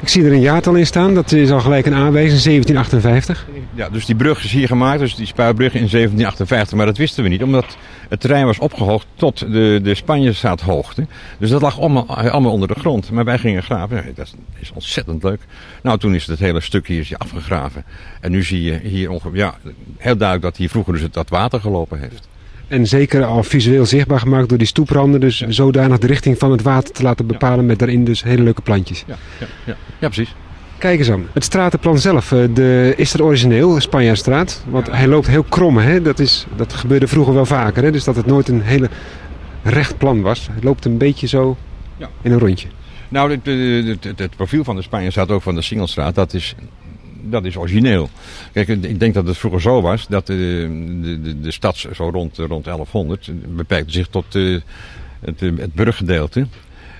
Ik 0.00 0.08
zie 0.08 0.24
er 0.24 0.32
een 0.32 0.40
jaartal 0.40 0.74
in 0.74 0.86
staan, 0.86 1.14
dat 1.14 1.32
is 1.32 1.50
al 1.50 1.60
gelijk 1.60 1.86
een 1.86 1.94
aanwijzing, 1.94 2.42
1758. 2.42 3.46
Ja, 3.74 3.88
dus 3.88 4.06
die 4.06 4.14
brug 4.14 4.44
is 4.44 4.52
hier 4.52 4.66
gemaakt, 4.66 5.00
dus 5.00 5.14
die 5.14 5.26
spuitbrug 5.26 5.72
in 5.74 5.88
1758, 5.88 6.76
maar 6.76 6.86
dat 6.86 6.96
wisten 6.96 7.22
we 7.22 7.28
niet, 7.28 7.42
omdat 7.42 7.76
het 8.08 8.20
terrein 8.20 8.46
was 8.46 8.58
opgehoogd 8.58 9.06
tot 9.14 9.38
de, 9.38 9.80
de 9.82 9.94
Spanjestraathoogte. 9.94 11.06
Dus 11.38 11.50
dat 11.50 11.62
lag 11.62 11.78
allemaal, 11.78 12.06
allemaal 12.06 12.52
onder 12.52 12.68
de 12.68 12.80
grond. 12.80 13.10
Maar 13.10 13.24
wij 13.24 13.38
gingen 13.38 13.62
graven, 13.62 14.04
dat 14.14 14.34
is 14.58 14.72
ontzettend 14.74 15.22
leuk. 15.22 15.40
Nou, 15.82 15.98
toen 15.98 16.14
is 16.14 16.26
het 16.26 16.38
hele 16.38 16.60
stuk 16.60 16.86
hier 16.86 17.08
afgegraven. 17.16 17.84
En 18.20 18.30
nu 18.30 18.42
zie 18.42 18.62
je 18.62 18.78
hier 18.82 19.10
ongeveer, 19.10 19.36
ja, 19.36 19.54
heel 19.96 20.16
duidelijk 20.16 20.42
dat 20.42 20.56
hier 20.56 20.68
vroeger 20.68 20.92
dus 20.92 21.02
het, 21.02 21.12
dat 21.12 21.28
water 21.28 21.60
gelopen 21.60 21.98
heeft. 21.98 22.28
En 22.70 22.86
zeker 22.86 23.24
al 23.24 23.42
visueel 23.42 23.86
zichtbaar 23.86 24.20
gemaakt 24.20 24.48
door 24.48 24.58
die 24.58 24.66
stoepranden. 24.66 25.20
Dus 25.20 25.40
zodanig 25.40 25.98
de 25.98 26.06
richting 26.06 26.38
van 26.38 26.50
het 26.50 26.62
water 26.62 26.94
te 26.94 27.02
laten 27.02 27.26
bepalen 27.26 27.66
met 27.66 27.78
daarin 27.78 28.04
dus 28.04 28.22
hele 28.22 28.42
leuke 28.42 28.62
plantjes. 28.62 29.04
Ja, 29.06 29.16
ja, 29.40 29.46
ja. 29.64 29.76
ja 29.98 30.08
precies. 30.08 30.34
Kijk 30.78 30.98
eens 30.98 31.10
aan. 31.10 31.26
Het 31.32 31.44
stratenplan 31.44 31.98
zelf, 31.98 32.32
eh, 32.32 32.38
de, 32.54 32.94
is 32.96 33.10
dat 33.12 33.20
origineel, 33.20 33.80
Spanjaardstraat? 33.80 34.64
Want 34.68 34.90
hij 34.90 35.06
loopt 35.06 35.26
heel 35.26 35.42
krom, 35.42 35.78
hè? 35.78 36.02
Dat, 36.02 36.18
is, 36.18 36.46
dat 36.56 36.72
gebeurde 36.72 37.08
vroeger 37.08 37.34
wel 37.34 37.46
vaker. 37.46 37.82
Hè? 37.82 37.90
Dus 37.90 38.04
dat 38.04 38.16
het 38.16 38.26
nooit 38.26 38.48
een 38.48 38.62
hele 38.62 38.88
recht 39.62 39.98
plan 39.98 40.20
was. 40.20 40.48
Het 40.52 40.64
loopt 40.64 40.84
een 40.84 40.98
beetje 40.98 41.26
zo 41.26 41.56
ja. 41.96 42.08
in 42.22 42.32
een 42.32 42.38
rondje. 42.38 42.68
Nou, 43.08 43.30
het, 43.30 43.46
het, 43.86 44.04
het, 44.04 44.18
het 44.18 44.36
profiel 44.36 44.64
van 44.64 44.76
de 44.76 44.82
Spanjaardstraat, 44.82 45.30
ook 45.30 45.42
van 45.42 45.54
de 45.54 45.62
Singelstraat, 45.62 46.14
dat 46.14 46.34
is 46.34 46.54
dat 47.22 47.44
is 47.44 47.56
origineel. 47.56 48.08
Kijk, 48.52 48.68
ik 48.68 49.00
denk 49.00 49.14
dat 49.14 49.26
het 49.26 49.38
vroeger 49.38 49.60
zo 49.60 49.80
was 49.80 50.06
dat 50.08 50.26
de, 50.26 50.68
de, 51.22 51.40
de 51.40 51.50
stad 51.50 51.76
zo 51.76 52.10
rond, 52.10 52.36
rond 52.36 52.64
1100 52.64 53.30
beperkte 53.56 53.92
zich 53.92 54.08
tot 54.08 54.34
uh, 54.34 54.60
het, 55.20 55.40
het 55.40 55.74
bruggedeelte. 55.74 56.46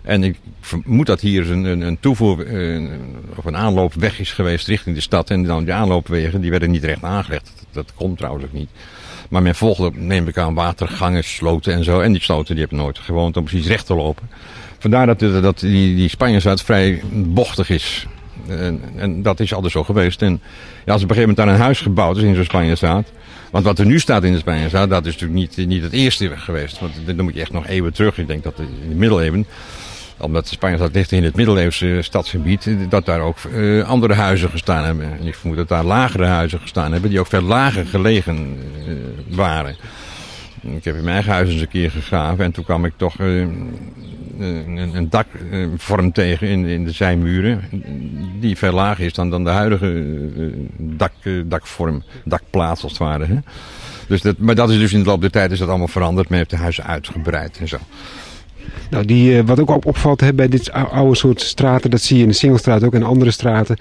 En 0.02 0.24
ik 0.24 0.38
vermoed 0.60 1.06
dat 1.06 1.20
hier 1.20 1.50
een, 1.50 1.64
een, 1.64 1.80
een 1.80 2.00
toevoer 2.00 2.46
uh, 2.46 2.90
of 3.36 3.44
een 3.44 3.56
aanloopweg 3.56 4.18
is 4.20 4.32
geweest 4.32 4.66
richting 4.66 4.94
de 4.94 5.02
stad. 5.02 5.30
En 5.30 5.44
dan 5.44 5.64
die 5.64 5.72
aanloopwegen 5.72 6.40
die 6.40 6.50
werden 6.50 6.70
niet 6.70 6.84
recht 6.84 7.02
aangelegd. 7.02 7.52
Dat, 7.72 7.92
komt 7.94 8.18
trouwens 8.18 8.44
ook 8.44 8.52
niet. 8.52 8.70
Maar 9.28 9.42
men 9.42 9.54
volgde, 9.54 9.90
neem 9.94 10.28
ik 10.28 10.38
aan, 10.38 10.54
watergangen, 10.54 11.24
sloten 11.24 11.72
en 11.72 11.84
zo. 11.84 12.00
En 12.00 12.12
die 12.12 12.22
sloten 12.22 12.54
die 12.54 12.64
hebben 12.64 12.84
nooit 12.84 12.98
gewoond 12.98 13.36
om 13.36 13.44
precies 13.44 13.66
recht 13.66 13.86
te 13.86 13.94
lopen. 13.94 14.30
Vandaar 14.78 15.06
dat, 15.06 15.18
dat 15.18 15.58
die, 15.58 15.96
die 15.96 16.08
Spanjaarzuid 16.08 16.62
vrij 16.62 17.02
bochtig 17.12 17.70
is. 17.70 18.06
En, 18.48 18.80
en, 18.96 19.22
dat 19.22 19.40
is 19.40 19.54
altijd 19.54 19.72
zo 19.72 19.84
geweest. 19.84 20.22
En 20.22 20.40
ja, 20.84 20.92
als 20.92 21.02
op 21.02 21.08
een 21.08 21.14
gegeven 21.14 21.20
moment 21.20 21.36
daar 21.36 21.48
een 21.48 21.62
huis 21.62 21.80
gebouwd 21.80 22.16
is 22.16 22.22
in 22.22 22.34
zo'n 22.34 22.44
Spanje 22.44 22.76
staat. 22.76 23.12
Want 23.50 23.64
wat 23.64 23.78
er 23.78 23.86
nu 23.86 23.98
staat 23.98 24.24
in 24.24 24.32
de 24.32 24.38
Spanje 24.38 24.68
staat, 24.68 24.90
dat 24.90 25.06
is 25.06 25.12
natuurlijk 25.12 25.56
niet, 25.56 25.66
niet 25.66 25.82
het 25.82 25.92
eerste 25.92 26.36
geweest. 26.36 26.80
Want 26.80 26.92
dan 27.06 27.24
moet 27.24 27.34
je 27.34 27.40
echt 27.40 27.52
nog 27.52 27.66
eeuwen 27.66 27.92
terug. 27.92 28.18
Ik 28.18 28.26
denk 28.26 28.42
dat 28.42 28.58
in 28.58 28.88
de 28.88 28.94
middeleeuwen 28.94 29.46
omdat 30.20 30.48
Spanje 30.48 30.76
staat 30.76 30.94
ligt 30.94 31.12
in 31.12 31.24
het 31.24 31.36
middeleeuwse 31.36 31.98
stadsgebied, 32.00 32.68
dat 32.88 33.06
daar 33.06 33.20
ook 33.20 33.36
uh, 33.54 33.88
andere 33.88 34.14
huizen 34.14 34.50
gestaan 34.50 34.84
hebben. 34.84 35.18
En 35.20 35.26
ik 35.26 35.34
vermoed 35.34 35.56
dat 35.56 35.68
daar 35.68 35.84
lagere 35.84 36.24
huizen 36.24 36.60
gestaan 36.60 36.92
hebben, 36.92 37.10
die 37.10 37.20
ook 37.20 37.26
veel 37.26 37.42
lager 37.42 37.86
gelegen 37.86 38.58
uh, 38.88 39.36
waren. 39.36 39.76
Ik 40.60 40.84
heb 40.84 40.96
in 40.96 41.02
mijn 41.02 41.14
eigen 41.14 41.32
huis 41.32 41.48
eens 41.48 41.60
een 41.60 41.68
keer 41.68 41.90
gegraven 41.90 42.44
en 42.44 42.52
toen 42.52 42.64
kwam 42.64 42.84
ik 42.84 42.92
toch 42.96 43.18
uh, 43.20 43.46
een, 44.40 44.96
een, 44.96 45.10
dakvorm 45.10 46.12
tegen 46.12 46.48
in, 46.48 46.64
in 46.64 46.84
de 46.84 46.92
zijmuren. 46.92 47.60
Die 48.40 48.56
veel 48.56 48.72
lager 48.72 49.04
is 49.04 49.12
dan, 49.12 49.30
dan 49.30 49.44
de 49.44 49.50
huidige 49.50 50.06
dak, 50.78 51.12
dakvorm, 51.46 52.02
dakplaats 52.24 52.82
als 52.82 52.92
het 52.92 53.00
ware. 53.00 53.26
Hè? 53.26 53.36
Dus 54.06 54.22
dat, 54.22 54.38
maar 54.38 54.54
dat 54.54 54.70
is 54.70 54.78
dus 54.78 54.92
in 54.92 54.98
de 54.98 55.08
loop 55.08 55.20
der 55.20 55.30
tijd 55.30 55.52
is 55.52 55.58
dat 55.58 55.68
allemaal 55.68 55.88
veranderd. 55.88 56.28
Men 56.28 56.38
heeft 56.38 56.50
de 56.50 56.56
huizen 56.56 56.84
uitgebreid 56.84 57.58
en 57.58 57.68
zo. 57.68 57.78
Nou, 58.90 59.04
die, 59.04 59.38
eh, 59.38 59.44
wat 59.46 59.60
ook 59.60 59.86
opvalt 59.86 60.20
hè, 60.20 60.34
bij 60.34 60.48
dit 60.48 60.72
oude 60.72 61.16
soort 61.16 61.40
straten, 61.40 61.90
dat 61.90 62.00
zie 62.00 62.16
je 62.16 62.22
in 62.22 62.28
de 62.28 62.34
Singelstraat 62.34 62.84
ook 62.84 62.94
en 62.94 63.02
andere 63.02 63.30
straten. 63.30 63.76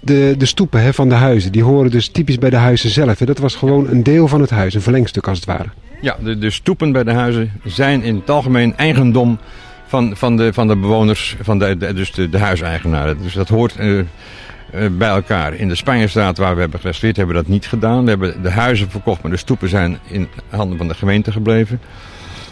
De, 0.00 0.34
de 0.38 0.46
stoepen 0.46 0.82
hè, 0.82 0.92
van 0.92 1.08
de 1.08 1.14
huizen, 1.14 1.52
die 1.52 1.62
horen 1.62 1.90
dus 1.90 2.08
typisch 2.08 2.38
bij 2.38 2.50
de 2.50 2.56
huizen 2.56 2.90
zelf. 2.90 3.18
Hè. 3.18 3.26
Dat 3.26 3.38
was 3.38 3.54
gewoon 3.54 3.88
een 3.88 4.02
deel 4.02 4.28
van 4.28 4.40
het 4.40 4.50
huis, 4.50 4.74
een 4.74 4.80
verlengstuk 4.80 5.28
als 5.28 5.38
het 5.38 5.46
ware. 5.46 5.68
Ja, 6.00 6.16
de, 6.22 6.38
de 6.38 6.50
stoepen 6.50 6.92
bij 6.92 7.04
de 7.04 7.12
huizen 7.12 7.52
zijn 7.64 8.02
in 8.02 8.14
het 8.14 8.30
algemeen 8.30 8.76
eigendom 8.76 9.38
van, 9.88 10.16
van, 10.16 10.36
de, 10.36 10.52
van 10.52 10.68
de 10.68 10.76
bewoners, 10.76 11.36
van 11.40 11.58
de, 11.58 11.76
dus 11.94 12.12
de, 12.12 12.38
huiseigenaren. 12.38 13.22
Dus 13.22 13.32
dat 13.32 13.48
hoort 13.48 13.76
uh, 13.78 13.98
uh, 13.98 14.04
bij 14.90 15.08
elkaar. 15.08 15.54
In 15.54 15.68
de 15.68 15.74
Spanjestraat 15.74 16.38
waar 16.38 16.54
we 16.54 16.60
hebben 16.60 16.80
gerestaureerd 16.80 17.16
hebben 17.16 17.36
we 17.36 17.42
dat 17.42 17.50
niet 17.50 17.66
gedaan. 17.66 18.04
We 18.04 18.10
hebben 18.10 18.42
de 18.42 18.50
huizen 18.50 18.90
verkocht, 18.90 19.22
maar 19.22 19.30
de 19.30 19.36
stoepen 19.36 19.68
zijn 19.68 19.98
in 20.06 20.28
handen 20.48 20.78
van 20.78 20.88
de 20.88 20.94
gemeente 20.94 21.32
gebleven. 21.32 21.80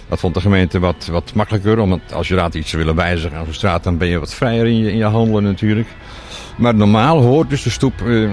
Dat 0.09 0.21
vond 0.21 0.35
de 0.35 0.41
gemeente 0.41 0.79
wat, 0.79 1.09
wat 1.11 1.35
makkelijker, 1.35 1.79
omdat 1.79 2.01
als 2.13 2.29
je 2.29 2.35
raad 2.35 2.55
iets 2.55 2.73
willen 2.73 2.95
wijzigen 2.95 3.39
aan 3.39 3.45
de 3.45 3.53
straat, 3.53 3.85
dan 3.85 3.99
ben 3.99 4.09
je 4.09 4.19
wat 4.19 4.35
vrijer 4.35 4.67
in 4.67 4.79
je, 4.79 4.91
in 4.91 4.97
je 4.97 5.05
handelen 5.05 5.43
natuurlijk. 5.43 5.89
Maar 6.57 6.75
normaal 6.75 7.23
hoort 7.23 7.51
dus 7.51 7.63
de 7.63 7.71
stoep 7.71 8.01
uh, 8.05 8.31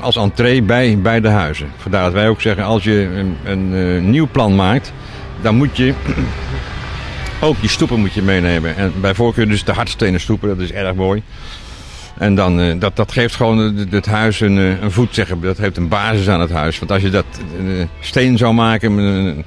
als 0.00 0.16
entree 0.16 0.62
bij, 0.62 0.98
bij 0.98 1.20
de 1.20 1.28
huizen. 1.28 1.68
Vandaar 1.76 2.04
dat 2.04 2.12
wij 2.12 2.28
ook 2.28 2.40
zeggen, 2.40 2.64
als 2.64 2.84
je 2.84 3.24
een, 3.44 3.70
een 3.72 4.10
nieuw 4.10 4.28
plan 4.30 4.54
maakt, 4.54 4.92
dan 5.40 5.56
moet 5.56 5.76
je 5.76 5.94
ook 7.40 7.60
die 7.60 7.70
stoepen 7.70 8.00
moet 8.00 8.12
je 8.12 8.22
meenemen. 8.22 8.76
En 8.76 8.92
bij 9.00 9.14
voorkeur 9.14 9.48
dus 9.48 9.64
de 9.64 9.72
hardstenen 9.72 10.20
stoepen, 10.20 10.48
dat 10.48 10.58
is 10.58 10.72
erg 10.72 10.94
mooi. 10.94 11.22
En 12.18 12.34
dan, 12.34 12.60
uh, 12.60 12.74
dat, 12.78 12.96
dat 12.96 13.12
geeft 13.12 13.34
gewoon 13.34 13.58
het 13.90 14.06
huis 14.06 14.40
een, 14.40 14.56
een 14.56 14.90
voet, 14.90 15.14
zeggen. 15.14 15.40
Dat 15.40 15.58
heeft 15.58 15.76
een 15.76 15.88
basis 15.88 16.28
aan 16.28 16.40
het 16.40 16.50
huis. 16.50 16.78
Want 16.78 16.92
als 16.92 17.02
je 17.02 17.10
dat 17.10 17.26
steen 18.00 18.38
zou 18.38 18.54
maken 18.54 19.44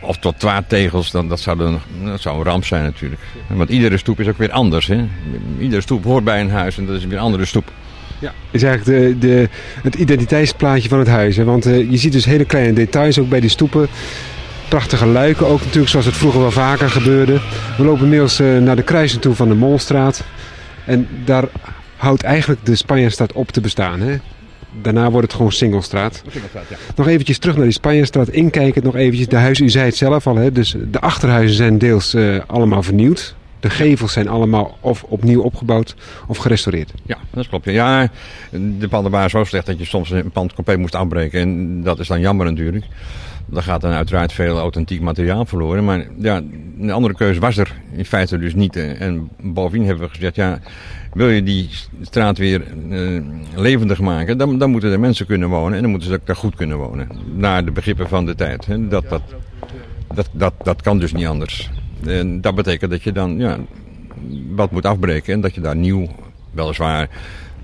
of 0.00 0.18
tot 0.18 0.46
tegels, 0.68 1.10
dan 1.10 1.28
dat 1.28 1.40
zou, 1.40 1.60
een, 1.60 1.78
dat 2.04 2.20
zou 2.20 2.38
een 2.38 2.44
ramp 2.44 2.64
zijn 2.64 2.82
natuurlijk. 2.82 3.20
Want 3.46 3.70
iedere 3.70 3.96
stoep 3.96 4.20
is 4.20 4.28
ook 4.28 4.38
weer 4.38 4.50
anders. 4.50 4.86
Hè? 4.86 5.04
Iedere 5.58 5.80
stoep 5.80 6.04
hoort 6.04 6.24
bij 6.24 6.40
een 6.40 6.50
huis 6.50 6.78
en 6.78 6.86
dat 6.86 6.96
is 6.96 7.04
weer 7.04 7.16
een 7.16 7.24
andere 7.24 7.44
stoep. 7.44 7.72
Ja, 8.18 8.32
is 8.50 8.62
eigenlijk 8.62 9.00
de, 9.00 9.18
de, 9.18 9.48
het 9.82 9.94
identiteitsplaatje 9.94 10.88
van 10.88 10.98
het 10.98 11.08
huis. 11.08 11.36
Hè? 11.36 11.44
Want 11.44 11.64
je 11.64 11.96
ziet 11.96 12.12
dus 12.12 12.24
hele 12.24 12.44
kleine 12.44 12.72
details 12.72 13.18
ook 13.18 13.28
bij 13.28 13.40
die 13.40 13.50
stoepen. 13.50 13.88
Prachtige 14.68 15.06
luiken 15.06 15.46
ook 15.46 15.60
natuurlijk, 15.60 15.88
zoals 15.88 16.06
het 16.06 16.16
vroeger 16.16 16.40
wel 16.40 16.50
vaker 16.50 16.90
gebeurde. 16.90 17.40
We 17.76 17.84
lopen 17.84 18.02
inmiddels 18.02 18.40
uh, 18.40 18.58
naar 18.58 18.76
de 18.76 18.82
kruising 18.82 19.22
toe 19.22 19.34
van 19.34 19.48
de 19.48 19.54
Molstraat. 19.54 20.24
En 20.84 21.08
daar 21.24 21.44
houdt 21.96 22.22
eigenlijk 22.22 22.66
de 22.66 22.76
Spanjaardstad 22.76 23.32
op 23.32 23.50
te 23.50 23.60
bestaan. 23.60 24.00
Hè? 24.00 24.16
daarna 24.82 25.10
wordt 25.10 25.26
het 25.26 25.36
gewoon 25.36 25.52
Singelstraat. 25.52 26.22
Singelstraat 26.28 26.68
ja. 26.68 26.76
Nog 26.96 27.08
eventjes 27.08 27.38
terug 27.38 27.56
naar 27.56 27.64
die 27.64 27.72
Spanjaardstraat. 27.72 28.28
Inkijken 28.28 28.82
nog 28.82 28.96
eventjes. 28.96 29.28
De 29.28 29.36
huizen, 29.36 29.64
u 29.64 29.70
zei 29.70 29.84
het 29.84 29.96
zelf 29.96 30.26
al. 30.26 30.36
Hè? 30.36 30.52
Dus 30.52 30.76
de 30.90 31.00
achterhuizen 31.00 31.56
zijn 31.56 31.78
deels 31.78 32.14
uh, 32.14 32.40
allemaal 32.46 32.82
vernieuwd. 32.82 33.34
De 33.60 33.70
gevels 33.70 34.12
zijn 34.12 34.28
allemaal 34.28 34.78
of 34.80 35.02
opnieuw 35.02 35.42
opgebouwd 35.42 35.94
of 36.26 36.36
gerestaureerd. 36.36 36.92
Ja, 37.02 37.18
dat 37.30 37.48
klopt. 37.48 37.64
Ja, 37.64 38.10
de 38.50 38.88
panden 38.88 39.12
waren 39.12 39.30
zo 39.30 39.44
slecht 39.44 39.66
dat 39.66 39.78
je 39.78 39.84
soms 39.84 40.10
een 40.10 40.30
pand 40.30 40.52
compleet 40.52 40.78
moest 40.78 40.94
afbreken. 40.94 41.40
En 41.40 41.82
dat 41.82 41.98
is 41.98 42.08
dan 42.08 42.20
jammer 42.20 42.46
natuurlijk. 42.46 42.84
Daar 43.46 43.62
gaat 43.62 43.80
dan 43.80 43.92
uiteraard 43.92 44.32
veel 44.32 44.58
authentiek 44.58 45.00
materiaal 45.00 45.44
verloren. 45.44 45.84
Maar 45.84 46.06
ja, 46.18 46.42
een 46.80 46.90
andere 46.90 47.14
keuze 47.14 47.40
was 47.40 47.56
er 47.56 47.74
in 47.92 48.04
feite 48.04 48.38
dus 48.38 48.54
niet. 48.54 48.76
En 48.76 49.30
bovendien 49.40 49.86
hebben 49.86 50.06
we 50.06 50.14
gezegd, 50.14 50.34
ja, 50.34 50.58
wil 51.12 51.28
je 51.28 51.42
die 51.42 51.68
straat 52.00 52.38
weer 52.38 52.62
uh, 52.88 53.22
levendig 53.54 54.00
maken, 54.00 54.38
dan, 54.38 54.58
dan 54.58 54.70
moeten 54.70 54.92
er 54.92 55.00
mensen 55.00 55.26
kunnen 55.26 55.48
wonen. 55.48 55.74
En 55.76 55.82
dan 55.82 55.90
moeten 55.90 56.08
ze 56.08 56.14
ook 56.14 56.26
daar 56.26 56.36
goed 56.36 56.54
kunnen 56.54 56.76
wonen. 56.76 57.08
Naar 57.34 57.64
de 57.64 57.70
begrippen 57.70 58.08
van 58.08 58.26
de 58.26 58.34
tijd. 58.34 58.66
Hè. 58.66 58.88
Dat, 58.88 59.08
dat, 59.08 59.22
dat, 60.14 60.28
dat, 60.32 60.54
dat 60.62 60.82
kan 60.82 60.98
dus 60.98 61.12
niet 61.12 61.26
anders. 61.26 61.70
En 62.06 62.40
dat 62.40 62.54
betekent 62.54 62.90
dat 62.90 63.02
je 63.02 63.12
dan 63.12 63.38
ja, 63.38 63.58
wat 64.50 64.70
moet 64.70 64.86
afbreken. 64.86 65.32
En 65.32 65.40
dat 65.40 65.54
je 65.54 65.60
daar 65.60 65.76
nieuw, 65.76 66.08
weliswaar 66.50 67.08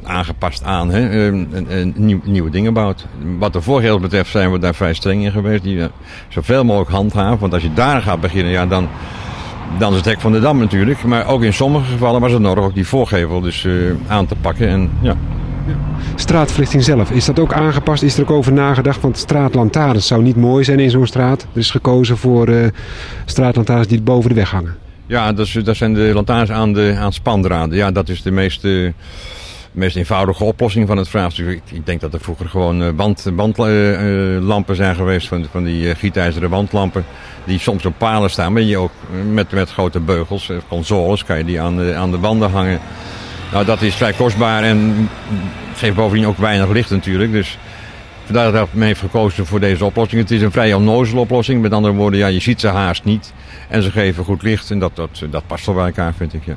aangepast 0.07 0.65
aan, 0.65 0.91
hè, 0.91 1.27
en, 1.27 1.67
en 1.69 1.93
nieuw, 1.97 2.21
nieuwe 2.25 2.51
dingen 2.51 2.75
bouwt. 2.75 3.07
Wat 3.39 3.53
de 3.53 3.61
voorgeld 3.61 4.01
betreft 4.01 4.31
zijn 4.31 4.53
we 4.53 4.59
daar 4.59 4.75
vrij 4.75 4.95
streng 4.95 5.25
in 5.25 5.33
geweest. 5.33 5.63
Die 5.63 5.77
uh, 5.77 5.85
zoveel 6.29 6.65
mogelijk 6.65 6.91
handhaven. 6.91 7.39
Want 7.39 7.53
als 7.53 7.63
je 7.63 7.73
daar 7.73 8.03
gaat 8.03 8.21
beginnen, 8.21 8.53
ja, 8.53 8.67
dan 8.67 8.89
dan 9.79 9.91
is 9.91 9.97
het 9.97 10.05
hek 10.05 10.21
van 10.21 10.33
de 10.33 10.41
dam 10.41 10.59
natuurlijk. 10.59 11.05
Maar 11.05 11.27
ook 11.27 11.43
in 11.43 11.53
sommige 11.53 11.91
gevallen 11.91 12.21
was 12.21 12.33
het 12.33 12.41
nodig 12.41 12.65
ook 12.65 12.75
die 12.75 12.87
voorgevel 12.87 13.41
dus 13.41 13.65
uh, 13.65 13.95
aan 14.07 14.27
te 14.27 14.35
pakken. 14.41 14.69
En, 14.69 14.91
ja. 15.01 15.17
Straatverlichting 16.15 16.85
zelf, 16.85 17.11
is 17.11 17.25
dat 17.25 17.39
ook 17.39 17.53
aangepast? 17.53 18.03
Is 18.03 18.17
er 18.17 18.23
ook 18.23 18.31
over 18.31 18.53
nagedacht? 18.53 19.01
Want 19.01 19.19
straatlantaarns 19.19 20.07
zou 20.07 20.23
niet 20.23 20.37
mooi 20.37 20.65
zijn 20.65 20.81
in 20.81 20.91
zo'n 20.91 21.07
straat. 21.07 21.43
Er 21.53 21.59
is 21.59 21.71
gekozen 21.71 22.17
voor 22.17 22.49
uh, 22.49 22.67
straatlantaarns 23.25 23.87
die 23.87 24.03
boven 24.03 24.29
de 24.29 24.35
weg 24.35 24.51
hangen. 24.51 24.75
Ja, 25.07 25.33
dat, 25.33 25.47
is, 25.47 25.53
dat 25.53 25.77
zijn 25.77 25.95
de 25.95 26.11
lantaarns 26.15 26.51
aan, 26.51 26.73
de, 26.73 26.97
aan 26.99 27.13
spandraden. 27.13 27.77
Ja, 27.77 27.91
dat 27.91 28.09
is 28.09 28.23
de 28.23 28.31
meest... 28.31 28.65
Uh, 28.65 28.91
meest 29.73 29.97
eenvoudige 29.97 30.45
oplossing 30.45 30.87
van 30.87 30.97
het 30.97 31.09
vraagstuk. 31.09 31.61
Ik 31.71 31.87
denk 31.87 32.00
dat 32.00 32.14
er 32.14 32.21
vroeger 32.21 32.49
gewoon 32.49 32.97
bandlampen 32.97 33.37
band, 33.37 34.69
uh, 34.69 34.76
zijn 34.76 34.95
geweest, 34.95 35.29
van, 35.29 35.47
van 35.50 35.64
die 35.64 35.83
uh, 35.83 35.95
gietijzeren 35.95 36.50
wandlampen 36.50 37.05
die 37.45 37.59
soms 37.59 37.87
op 37.87 37.95
palen 37.99 38.31
staan. 38.31 38.52
Maar 38.52 38.62
je 38.62 38.79
ook 38.79 38.93
met, 39.33 39.52
met 39.52 39.71
grote 39.71 40.00
beugels, 40.00 40.50
eh, 40.50 40.57
consoles, 40.69 41.25
kan 41.25 41.38
je 41.38 41.45
die 41.45 41.61
aan 41.61 41.76
de, 41.76 41.95
aan 41.95 42.11
de 42.11 42.19
wanden 42.19 42.50
hangen. 42.50 42.81
Nou, 43.52 43.64
dat 43.64 43.83
is 43.83 43.95
vrij 43.95 44.12
kostbaar 44.12 44.62
en 44.62 45.09
geeft 45.75 45.97
bovendien 45.97 46.26
ook 46.26 46.38
weinig 46.38 46.69
licht 46.69 46.91
natuurlijk. 46.91 47.33
Dus 47.33 47.59
Vandaar 48.25 48.52
dat 48.52 48.69
men 48.73 48.87
heeft 48.87 49.00
gekozen 49.00 49.47
voor 49.47 49.61
deze 49.61 49.85
oplossing. 49.85 50.21
Het 50.21 50.31
is 50.31 50.43
een 50.43 50.52
vrij 50.52 50.75
onnozele 50.75 51.21
oplossing. 51.21 51.62
Met 51.62 51.73
andere 51.73 51.95
woorden, 51.95 52.19
ja, 52.19 52.26
je 52.26 52.41
ziet 52.41 52.61
ze 52.61 52.69
haast 52.69 53.05
niet. 53.05 53.33
En 53.69 53.83
ze 53.83 53.91
geven 53.91 54.25
goed 54.25 54.43
licht. 54.43 54.71
En 54.71 54.79
dat, 54.79 54.97
dat, 54.97 55.23
dat 55.31 55.47
past 55.47 55.67
wel 55.67 55.75
bij 55.75 55.85
elkaar, 55.85 56.14
vind 56.14 56.35
ik. 56.35 56.45
Ja. 56.45 56.55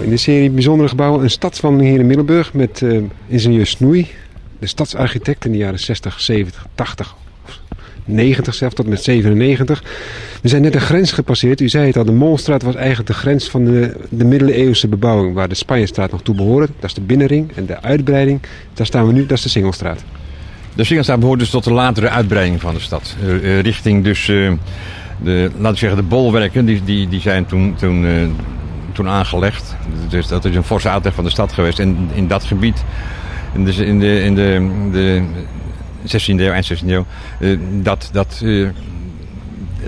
In 0.00 0.10
de 0.10 0.16
serie 0.16 0.50
Bijzondere 0.50 0.88
Gebouwen 0.88 1.22
een 1.22 1.30
stadswandeling 1.30 1.90
hier 1.90 2.00
in 2.00 2.06
Middelburg 2.06 2.52
met 2.52 2.80
uh, 2.80 3.02
ingenieur 3.26 3.66
Snoei. 3.66 4.08
De 4.58 4.66
stadsarchitect 4.66 5.44
in 5.44 5.52
de 5.52 5.58
jaren 5.58 5.78
60, 5.78 6.20
70, 6.20 6.66
80, 6.74 7.14
90 8.04 8.54
zelfs 8.54 8.74
tot 8.74 8.86
met 8.86 9.02
97. 9.02 9.84
We 10.42 10.48
zijn 10.48 10.62
net 10.62 10.72
de 10.72 10.80
grens 10.80 11.12
gepasseerd. 11.12 11.60
U 11.60 11.68
zei 11.68 11.86
het 11.86 11.96
al, 11.96 12.04
de 12.04 12.12
Molstraat 12.12 12.62
was 12.62 12.74
eigenlijk 12.74 13.06
de 13.06 13.14
grens 13.14 13.48
van 13.48 13.64
de, 13.64 13.96
de 14.08 14.24
middeleeuwse 14.24 14.88
bebouwing 14.88 15.34
waar 15.34 15.48
de 15.48 15.54
Spanjestraat 15.54 16.10
nog 16.10 16.22
toe 16.22 16.34
behoorde. 16.34 16.68
Dat 16.80 16.90
is 16.90 16.94
de 16.94 17.00
binnenring 17.00 17.52
en 17.54 17.66
de 17.66 17.82
uitbreiding. 17.82 18.40
Daar 18.72 18.86
staan 18.86 19.06
we 19.06 19.12
nu, 19.12 19.26
dat 19.26 19.36
is 19.36 19.42
de 19.42 19.48
Singelstraat. 19.48 20.04
De 20.74 20.84
Singelstraat 20.84 21.20
behoort 21.20 21.38
dus 21.38 21.50
tot 21.50 21.64
de 21.64 21.72
latere 21.72 22.08
uitbreiding 22.08 22.60
van 22.60 22.74
de 22.74 22.80
stad. 22.80 23.16
Uh, 23.24 23.60
richting 23.60 24.04
dus, 24.04 24.26
de, 24.26 24.58
laten 25.56 25.70
we 25.70 25.76
zeggen, 25.76 25.98
de 25.98 26.08
bolwerken, 26.08 26.64
die, 26.64 26.84
die, 26.84 27.08
die 27.08 27.20
zijn 27.20 27.46
toen, 27.46 27.74
toen, 27.78 28.04
toen 28.94 29.08
aangelegd. 29.08 29.76
Dus 30.08 30.26
dat 30.26 30.44
is 30.44 30.54
een 30.54 30.64
forse 30.64 30.88
uitleg 30.88 31.14
van 31.14 31.24
de 31.24 31.30
stad 31.30 31.52
geweest. 31.52 31.78
En 31.78 32.08
in 32.12 32.28
dat 32.28 32.44
gebied, 32.44 32.84
in 33.54 33.64
de, 33.64 33.72
in 33.86 33.98
de, 33.98 34.20
in 34.20 34.34
de, 34.34 34.70
de 34.92 35.22
16e 36.02 36.40
eeuw, 36.40 36.52
eind 36.52 36.72
16e 36.72 36.86
eeuw, 36.86 37.06
dat, 37.82 38.08
dat 38.12 38.42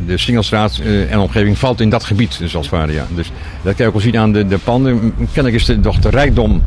de 0.07 0.19
Singelstraat 0.19 0.81
en 1.09 1.19
omgeving 1.19 1.59
valt 1.59 1.81
in 1.81 1.91
dat 1.91 2.05
gebied, 2.05 2.39
dus 2.39 2.57
als. 2.57 2.69
Ja. 2.69 3.07
Dus 3.15 3.31
dat 3.63 3.75
kan 3.75 3.75
je 3.77 3.87
ook 3.87 3.93
wel 3.93 4.01
zien 4.01 4.19
aan 4.19 4.33
de, 4.33 4.47
de 4.47 4.59
panden. 4.59 5.15
Kennelijk 5.17 5.55
is 5.55 5.65
de, 5.65 5.81
toch 5.81 5.99
de 5.99 6.09
rijkdom, 6.09 6.63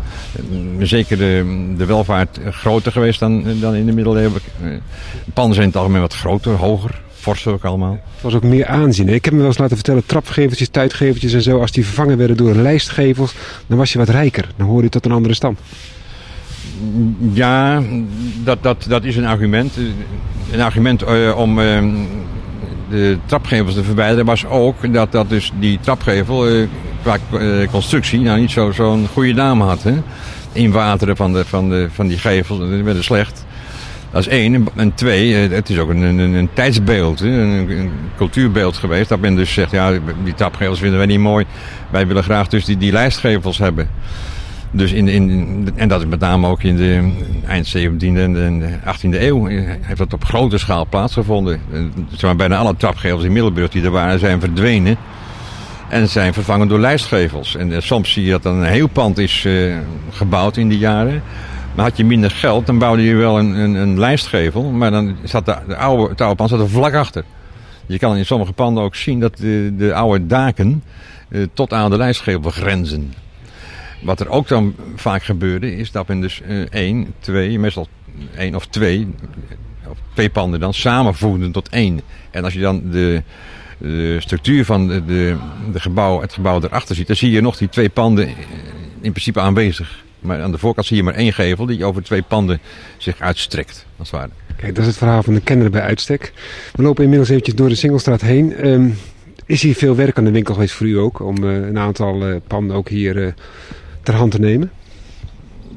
zeker 0.79 1.17
de, 1.17 1.73
de 1.77 1.85
welvaart, 1.85 2.39
groter 2.49 2.91
geweest 2.91 3.19
dan, 3.19 3.43
dan 3.59 3.75
in 3.75 3.85
de 3.85 3.91
middeleeuwen. 3.91 4.41
De 5.25 5.31
panden 5.33 5.53
zijn 5.53 5.65
in 5.65 5.71
het 5.71 5.81
algemeen 5.81 6.01
wat 6.01 6.15
groter, 6.15 6.51
hoger. 6.51 7.01
Forser 7.19 7.53
ook 7.53 7.63
allemaal. 7.63 7.99
Het 8.13 8.21
was 8.21 8.33
ook 8.33 8.43
meer 8.43 8.65
aanzien. 8.65 9.09
Ik 9.09 9.25
heb 9.25 9.33
me 9.33 9.39
wel 9.39 9.47
eens 9.47 9.57
laten 9.57 9.75
vertellen, 9.75 10.05
trapgeveltjes, 10.05 10.69
tuitgeveltjes 10.69 11.33
en 11.33 11.41
zo. 11.41 11.59
Als 11.59 11.71
die 11.71 11.85
vervangen 11.85 12.17
werden 12.17 12.37
door 12.37 12.55
lijstgevels, 12.55 13.33
dan 13.67 13.77
was 13.77 13.91
je 13.91 13.97
wat 13.97 14.09
rijker. 14.09 14.49
Dan 14.55 14.67
hoorde 14.67 14.83
je 14.83 14.89
tot 14.89 15.05
een 15.05 15.11
andere 15.11 15.33
stand. 15.33 15.59
Ja, 17.33 17.81
dat, 18.43 18.63
dat, 18.63 18.85
dat 18.87 19.03
is 19.03 19.15
een 19.15 19.25
argument. 19.25 19.77
Een 20.51 20.61
argument 20.61 21.03
uh, 21.03 21.37
om 21.37 21.59
uh, 21.59 21.83
de 22.89 23.17
trapgevels 23.25 23.73
te 23.73 23.83
verwijderen 23.83 24.25
was 24.25 24.45
ook 24.45 24.93
dat, 24.93 25.11
dat 25.11 25.29
dus 25.29 25.51
die 25.59 25.79
trapgevel 25.81 26.49
uh, 26.49 26.67
qua 27.01 27.17
constructie 27.71 28.19
nou 28.19 28.39
niet 28.39 28.51
zo'n 28.51 28.73
zo 28.73 28.99
goede 29.13 29.33
naam 29.33 29.61
had. 29.61 29.83
Hè? 29.83 29.93
Inwateren 30.51 31.15
van, 31.15 31.33
de, 31.33 31.45
van, 31.45 31.69
de, 31.69 31.87
van 31.91 32.07
die 32.07 32.17
gevels, 32.17 32.59
dat 32.59 32.69
werd 32.69 33.03
slecht. 33.03 33.45
Dat 34.11 34.21
is 34.21 34.27
één. 34.27 34.67
En 34.75 34.93
twee, 34.93 35.33
het 35.33 35.69
is 35.69 35.77
ook 35.77 35.89
een, 35.89 36.01
een, 36.01 36.19
een 36.19 36.49
tijdsbeeld, 36.53 37.21
een, 37.21 37.29
een, 37.29 37.91
cultuurbeeld 38.17 38.77
geweest. 38.77 39.09
Dat 39.09 39.19
men 39.19 39.35
dus 39.35 39.53
zegt, 39.53 39.71
ja, 39.71 39.91
die 40.23 40.33
trapgevels 40.33 40.79
vinden 40.79 40.97
wij 40.97 41.07
niet 41.07 41.19
mooi. 41.19 41.45
Wij 41.89 42.07
willen 42.07 42.23
graag 42.23 42.47
dus 42.47 42.65
die, 42.65 42.77
die 42.77 42.91
lijstgevels 42.91 43.57
hebben. 43.57 43.89
Dus 44.71 44.91
in, 44.91 45.07
in, 45.07 45.69
en 45.75 45.87
dat 45.87 46.01
is 46.01 46.07
met 46.07 46.19
name 46.19 46.47
ook 46.47 46.63
in 46.63 46.75
de 46.75 47.11
eind 47.47 47.77
17e 47.77 48.15
en 48.15 48.59
de 48.59 48.69
18e 48.85 49.21
eeuw 49.21 49.45
heeft 49.81 49.97
dat 49.97 50.13
op 50.13 50.25
grote 50.25 50.57
schaal 50.57 50.85
plaatsgevonden. 50.89 51.61
Zeg 52.11 52.35
bijna 52.35 52.57
alle 52.57 52.75
trapgevels 52.77 53.23
in 53.23 53.31
Middelburg 53.31 53.69
die 53.69 53.83
er 53.83 53.91
waren 53.91 54.19
zijn 54.19 54.39
verdwenen. 54.39 54.97
En 55.89 56.07
zijn 56.07 56.33
vervangen 56.33 56.67
door 56.67 56.79
lijstgevels. 56.79 57.55
En 57.55 57.83
soms 57.83 58.11
zie 58.11 58.23
je 58.23 58.31
dat 58.31 58.43
dan 58.43 58.55
een 58.55 58.69
heel 58.69 58.87
pand 58.87 59.17
is 59.17 59.47
gebouwd 60.11 60.57
in 60.57 60.69
die 60.69 60.77
jaren. 60.77 61.23
Maar 61.79 61.87
had 61.87 61.97
je 61.97 62.05
minder 62.05 62.31
geld, 62.31 62.65
dan 62.65 62.77
bouwde 62.77 63.03
je 63.03 63.15
wel 63.15 63.39
een, 63.39 63.55
een, 63.55 63.75
een 63.75 63.99
lijstgevel. 63.99 64.63
Maar 64.63 64.91
dan 64.91 65.15
zat 65.23 65.45
de, 65.45 65.57
de 65.67 65.75
oude, 65.75 66.09
het 66.09 66.21
oude 66.21 66.35
pand 66.35 66.49
zat 66.49 66.59
er 66.59 66.69
vlak 66.69 66.93
achter. 66.93 67.23
Je 67.85 67.97
kan 67.97 68.17
in 68.17 68.25
sommige 68.25 68.53
panden 68.53 68.83
ook 68.83 68.95
zien 68.95 69.19
dat 69.19 69.37
de, 69.37 69.73
de 69.77 69.93
oude 69.93 70.25
daken 70.25 70.83
uh, 71.29 71.45
tot 71.53 71.73
aan 71.73 71.89
de 71.89 71.97
lijstgevel 71.97 72.51
grenzen. 72.51 73.13
Wat 74.01 74.19
er 74.19 74.29
ook 74.29 74.47
dan 74.47 74.75
vaak 74.95 75.23
gebeurde, 75.23 75.75
is 75.75 75.91
dat 75.91 76.07
men 76.07 76.21
dus 76.21 76.41
uh, 76.47 76.65
één, 76.69 77.13
twee, 77.19 77.59
meestal 77.59 77.87
één 78.35 78.55
of 78.55 78.65
twee, 78.65 79.07
of 79.87 79.97
twee 80.13 80.29
panden 80.29 80.59
dan 80.59 80.73
samenvoegden 80.73 81.51
tot 81.51 81.69
één. 81.69 82.01
En 82.31 82.43
als 82.43 82.53
je 82.53 82.59
dan 82.59 82.89
de, 82.91 83.23
de 83.77 84.17
structuur 84.19 84.65
van 84.65 84.87
de, 84.87 85.05
de, 85.05 85.35
de 85.71 85.79
gebouw, 85.79 86.21
het 86.21 86.33
gebouw 86.33 86.61
erachter 86.61 86.95
ziet, 86.95 87.07
dan 87.07 87.15
zie 87.15 87.31
je 87.31 87.41
nog 87.41 87.57
die 87.57 87.69
twee 87.69 87.89
panden 87.89 88.27
in 89.01 89.11
principe 89.11 89.39
aanwezig. 89.39 90.07
Maar 90.19 90.41
aan 90.41 90.51
de 90.51 90.57
voorkant 90.57 90.87
zie 90.87 90.97
je 90.97 91.03
maar 91.03 91.13
één 91.13 91.33
gevel 91.33 91.65
die 91.65 91.85
over 91.85 92.03
twee 92.03 92.21
panden 92.21 92.59
zich 92.97 93.19
uitstrekt, 93.19 93.85
als 93.97 94.11
het 94.11 94.19
ware. 94.19 94.31
Kijk, 94.55 94.75
dat 94.75 94.83
is 94.83 94.89
het 94.89 94.97
verhaal 94.97 95.23
van 95.23 95.33
de 95.33 95.41
kenner 95.41 95.69
bij 95.69 95.81
uitstek. 95.81 96.33
We 96.73 96.81
lopen 96.83 97.03
inmiddels 97.03 97.29
eventjes 97.29 97.55
door 97.55 97.69
de 97.69 97.75
Singelstraat 97.75 98.21
heen. 98.21 98.67
Um, 98.67 98.97
is 99.45 99.61
hier 99.61 99.75
veel 99.75 99.95
werk 99.95 100.17
aan 100.17 100.23
de 100.23 100.31
winkel 100.31 100.53
geweest 100.53 100.73
voor 100.73 100.87
u 100.87 100.97
ook, 100.97 101.19
om 101.19 101.43
uh, 101.43 101.67
een 101.67 101.77
aantal 101.77 102.29
uh, 102.29 102.35
panden 102.47 102.75
ook 102.75 102.89
hier 102.89 103.15
uh, 103.15 103.31
ter 104.03 104.15
hand 104.15 104.31
te 104.31 104.39
nemen? 104.39 104.71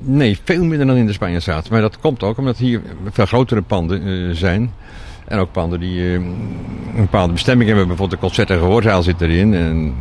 Nee, 0.00 0.38
veel 0.44 0.64
minder 0.64 0.86
dan 0.86 0.96
in 0.96 1.06
de 1.06 1.12
Spanjaarstraat. 1.12 1.70
Maar 1.70 1.80
dat 1.80 1.98
komt 1.98 2.22
ook 2.22 2.38
omdat 2.38 2.56
hier 2.56 2.80
veel 3.10 3.26
grotere 3.26 3.62
panden 3.62 4.36
zijn. 4.36 4.72
En 5.26 5.38
ook 5.38 5.52
panden 5.52 5.80
die 5.80 6.02
een 6.02 6.36
bepaalde 6.96 7.32
bestemming 7.32 7.68
hebben. 7.68 7.86
Bijvoorbeeld 7.86 8.20
de 8.20 8.26
concert- 8.26 8.50
en 8.50 8.58
gehoorzaal 8.58 9.02
zit 9.02 9.20
erin. 9.20 9.54
En, 9.54 9.94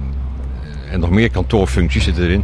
en 0.91 0.99
nog 0.99 1.10
meer 1.10 1.32
kantoorfuncties 1.32 2.04
zitten 2.04 2.23
erin. 2.23 2.43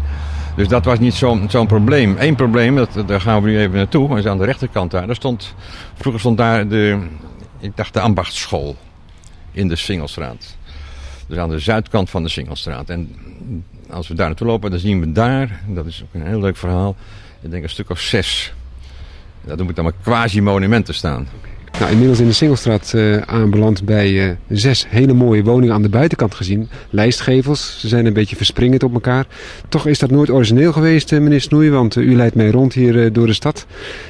Dus 0.58 0.68
dat 0.68 0.86
was 0.86 1.00
niet 1.00 1.14
zo'n 1.48 1.68
probleem. 1.68 2.16
Eén 2.20 2.36
probleem, 2.36 2.76
dat, 2.76 3.04
daar 3.08 3.22
gaan 3.22 3.42
we 3.42 3.50
nu 3.50 3.60
even 3.60 3.76
naartoe, 3.76 4.18
is 4.18 4.26
aan 4.26 4.38
de 4.38 4.46
rechterkant 4.46 4.92
daar. 4.92 5.06
daar 5.06 5.16
stond, 5.16 5.54
vroeger 5.94 6.20
stond 6.20 6.38
daar 6.38 6.68
de, 6.68 7.08
ik 7.60 7.72
dacht 7.76 7.94
de 7.94 8.00
ambachtsschool 8.00 8.76
in 9.52 9.68
de 9.68 9.76
Singelstraat. 9.76 10.58
Dus 11.28 11.38
aan 11.38 11.50
de 11.50 11.60
zuidkant 11.60 12.10
van 12.10 12.24
de 12.24 12.30
Singelstraat. 12.30 12.90
En 12.90 13.16
als 13.90 14.08
we 14.08 14.14
daar 14.14 14.28
naartoe 14.28 14.48
lopen, 14.48 14.72
dan 14.72 14.80
zien 14.80 15.00
we 15.00 15.12
daar, 15.12 15.62
dat 15.68 15.86
is 15.86 16.04
ook 16.04 16.22
een 16.22 16.28
heel 16.28 16.40
leuk 16.40 16.58
verhaal, 16.58 16.96
ik 17.42 17.52
denk 17.52 17.64
een 17.64 17.70
stuk 17.70 17.90
of 17.90 18.00
zes. 18.00 18.54
Dat 19.46 19.64
moet 19.64 19.76
dan 19.76 19.84
maar 19.84 19.94
quasi-monumenten 20.04 20.94
staan. 20.94 21.28
Nou, 21.80 21.92
inmiddels 21.92 22.20
in 22.20 22.28
de 22.28 22.34
Singelstraat 22.34 22.92
uh, 22.96 23.18
aanbeland 23.18 23.86
bij 23.86 24.12
uh, 24.12 24.32
zes 24.50 24.86
hele 24.90 25.14
mooie 25.14 25.44
woningen 25.44 25.76
aan 25.76 25.82
de 25.82 25.90
buitenkant 25.90 26.36
gezien. 26.36 26.70
Lijstgevels, 26.90 27.80
ze 27.80 27.88
zijn 27.88 28.06
een 28.06 28.14
beetje 28.14 28.36
verspringend 28.36 28.84
op 28.84 28.94
elkaar. 28.94 29.26
Toch 29.70 29.88
is 29.88 30.00
dat 30.00 30.12
nooit 30.12 30.30
origineel 30.30 30.72
geweest, 30.72 31.12
uh, 31.12 31.20
meneer 31.20 31.42
Snoei, 31.42 31.70
want 31.70 31.96
u 31.96 32.16
leidt 32.16 32.36
mij 32.36 32.50
rond 32.50 32.74
hier 32.74 33.14
door 33.14 33.28
de 33.28 33.34
stad. 33.34 33.66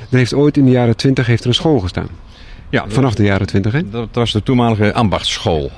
Er 0.10 0.18
heeft 0.18 0.34
ooit 0.34 0.58
in 0.58 0.66
de 0.66 0.72
jaren 0.72 0.96
twintig 0.96 1.28
heeft 1.28 1.42
er 1.42 1.48
een 1.48 1.54
school 1.54 1.80
gestaan. 1.80 2.08
Ja, 2.70 2.86
Vanaf 2.88 3.16
de 3.16 3.24
jaren 3.24 3.48
twintig, 3.48 3.72
hè? 3.72 3.90
Dat 3.90 4.10
was 4.12 4.32
de 4.32 4.44
toenmalige 4.44 4.94
ambachtsschool. 4.94 5.72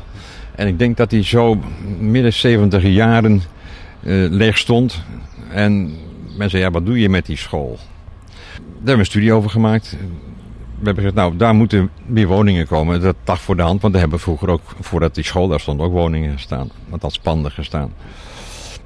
En 0.55 0.67
ik 0.67 0.79
denk 0.79 0.97
dat 0.97 1.09
die 1.09 1.23
zo 1.23 1.59
midden 1.99 2.33
70 2.33 2.83
jaren 2.83 3.41
leeg 4.29 4.57
stond. 4.57 5.03
En 5.51 5.81
mensen 6.25 6.49
zei, 6.49 6.63
ja, 6.63 6.71
wat 6.71 6.85
doe 6.85 6.99
je 6.99 7.09
met 7.09 7.25
die 7.25 7.37
school? 7.37 7.77
Daar 8.57 8.67
hebben 8.75 8.93
we 8.93 8.99
een 8.99 9.05
studie 9.05 9.33
over 9.33 9.49
gemaakt 9.49 9.97
we 10.79 10.85
hebben 10.85 11.03
gezegd, 11.03 11.15
nou, 11.15 11.35
daar 11.37 11.55
moeten 11.55 11.89
meer 12.05 12.27
woningen 12.27 12.67
komen. 12.67 13.01
Dat 13.01 13.15
lag 13.25 13.41
voor 13.41 13.55
de 13.55 13.61
hand, 13.61 13.81
want 13.81 13.93
we 13.93 13.99
hebben 13.99 14.19
vroeger 14.19 14.49
ook, 14.49 14.61
voordat 14.79 15.15
die 15.15 15.23
school 15.23 15.47
daar 15.47 15.59
stond, 15.59 15.81
ook 15.81 15.91
woningen 15.91 16.33
gestaan. 16.33 16.69
Althans 16.89 17.19
panden 17.19 17.51
gestaan. 17.51 17.93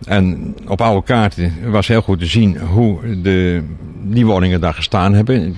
En 0.06 0.56
op 0.68 0.82
oude 0.82 1.04
kaarten 1.06 1.72
was 1.72 1.88
heel 1.88 2.02
goed 2.02 2.20
te 2.20 2.26
zien 2.26 2.60
hoe 2.60 3.22
de, 3.22 3.64
die 4.02 4.26
woningen 4.26 4.62
daar 4.62 4.74
gestaan 4.74 5.14
hebben. 5.14 5.56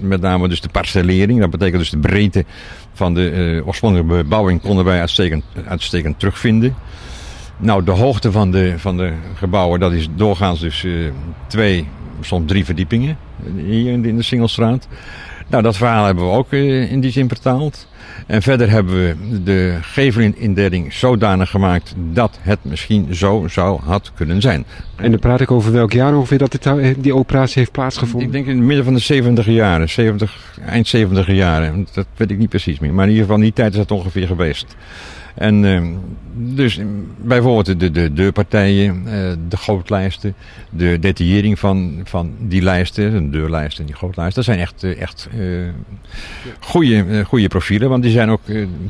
Met 0.00 0.20
name 0.20 0.48
dus 0.48 0.60
de 0.60 0.68
parcellering, 0.68 1.40
dat 1.40 1.50
betekent 1.50 1.78
dus 1.78 1.90
de 1.90 1.98
breedte 1.98 2.44
van 2.92 3.14
de 3.14 3.30
uh, 3.30 3.66
oorspronkelijke 3.66 4.14
bebouwing 4.14 4.60
konden 4.60 4.84
wij 4.84 5.00
uitstekend, 5.00 5.44
uitstekend 5.66 6.18
terugvinden. 6.18 6.74
Nou, 7.56 7.84
de 7.84 7.90
hoogte 7.90 8.32
van 8.32 8.50
de, 8.50 8.74
van 8.76 8.96
de 8.96 9.12
gebouwen, 9.34 9.80
dat 9.80 9.92
is 9.92 10.08
doorgaans 10.14 10.60
dus 10.60 10.82
uh, 10.82 11.10
twee, 11.46 11.88
soms 12.20 12.46
drie 12.46 12.64
verdiepingen 12.64 13.16
hier 13.56 13.92
in 13.92 14.02
de, 14.02 14.08
in 14.08 14.16
de 14.16 14.22
Singelstraat. 14.22 14.88
Nou, 15.48 15.62
dat 15.62 15.76
verhaal 15.76 16.04
hebben 16.04 16.24
we 16.24 16.30
ook 16.30 16.52
uh, 16.52 16.92
in 16.92 17.00
die 17.00 17.10
zin 17.10 17.28
vertaald. 17.28 17.86
En 18.26 18.42
verder 18.42 18.70
hebben 18.70 18.94
we 18.94 19.42
de 19.42 19.78
gevelindeling 19.80 20.92
zodanig 20.92 21.50
gemaakt 21.50 21.94
dat 22.12 22.38
het 22.40 22.58
misschien 22.62 23.14
zo 23.14 23.46
zou 23.48 23.80
had 23.82 24.12
kunnen 24.14 24.40
zijn. 24.40 24.64
En 24.96 25.10
dan 25.10 25.20
praat 25.20 25.40
ik 25.40 25.50
over 25.50 25.72
welk 25.72 25.92
jaar 25.92 26.16
ongeveer 26.16 26.38
dat 26.38 26.50
dit, 26.50 26.94
die 26.98 27.14
operatie 27.14 27.58
heeft 27.58 27.72
plaatsgevonden? 27.72 28.26
Ik 28.26 28.32
denk 28.32 28.46
in 28.46 28.56
het 28.56 28.66
midden 28.66 28.84
van 28.84 28.94
de 28.94 29.00
70 29.00 29.46
jaren, 29.46 29.88
70, 29.88 30.58
eind 30.66 30.88
70 30.88 31.26
jaren. 31.26 31.86
Dat 31.92 32.06
weet 32.16 32.30
ik 32.30 32.38
niet 32.38 32.48
precies 32.48 32.78
meer. 32.78 32.94
Maar 32.94 33.04
in 33.04 33.10
ieder 33.10 33.26
geval 33.26 33.40
die 33.40 33.52
tijd 33.52 33.72
is 33.72 33.78
dat 33.78 33.90
ongeveer 33.90 34.26
geweest. 34.26 34.76
En 35.36 35.62
uh, 35.62 35.82
dus 36.34 36.80
bijvoorbeeld 37.22 37.80
de, 37.80 37.90
de 37.90 38.12
deurpartijen, 38.12 39.02
uh, 39.04 39.10
de 39.48 39.56
grootlijsten, 39.56 40.34
de 40.70 40.98
detaillering 41.00 41.58
van, 41.58 42.00
van 42.04 42.34
die 42.38 42.62
lijsten, 42.62 43.12
de 43.12 43.30
deurlijsten 43.30 43.80
en 43.80 43.86
die 43.86 43.96
grootlijsten, 43.96 44.34
dat 44.34 44.44
zijn 44.44 44.58
echt, 44.58 44.98
echt 44.98 45.28
uh, 45.38 45.68
goede, 46.60 47.24
goede 47.24 47.48
profielen 47.48 47.88
want 47.88 48.02
die 48.02 48.12
zijn 48.12 48.30
ook 48.30 48.40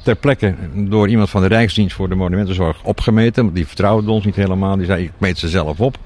ter 0.03 0.17
plekke 0.17 0.55
door 0.75 1.09
iemand 1.09 1.31
van 1.31 1.43
de 1.43 1.49
Rijksdienst 1.49 1.95
voor 1.95 2.09
de 2.09 2.15
Monumentenzorg 2.15 2.85
opgemeten. 2.85 3.43
Want 3.43 3.55
die 3.55 3.67
vertrouwde 3.67 4.11
ons 4.11 4.25
niet 4.25 4.37
helemaal. 4.37 4.77
Die 4.77 4.87
zei, 4.87 5.05
ik 5.05 5.13
meet 5.19 5.39
ze 5.39 5.49
zelf 5.49 5.81
op. 5.81 5.99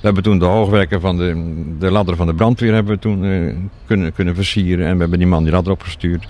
hebben 0.00 0.22
toen 0.22 0.38
de 0.38 0.44
hoogwerker 0.44 1.00
van 1.00 1.16
de, 1.16 1.54
de 1.78 1.90
ladder 1.90 2.16
van 2.16 2.26
de 2.26 2.34
brandweer 2.34 2.74
hebben 2.74 2.94
we 2.94 3.00
toen, 3.00 3.70
kunnen, 3.86 4.12
kunnen 4.12 4.34
versieren. 4.34 4.86
En 4.86 4.94
we 4.94 5.00
hebben 5.00 5.18
die 5.18 5.28
man 5.28 5.42
die 5.42 5.52
ladder 5.52 5.72
opgestuurd. 5.72 6.26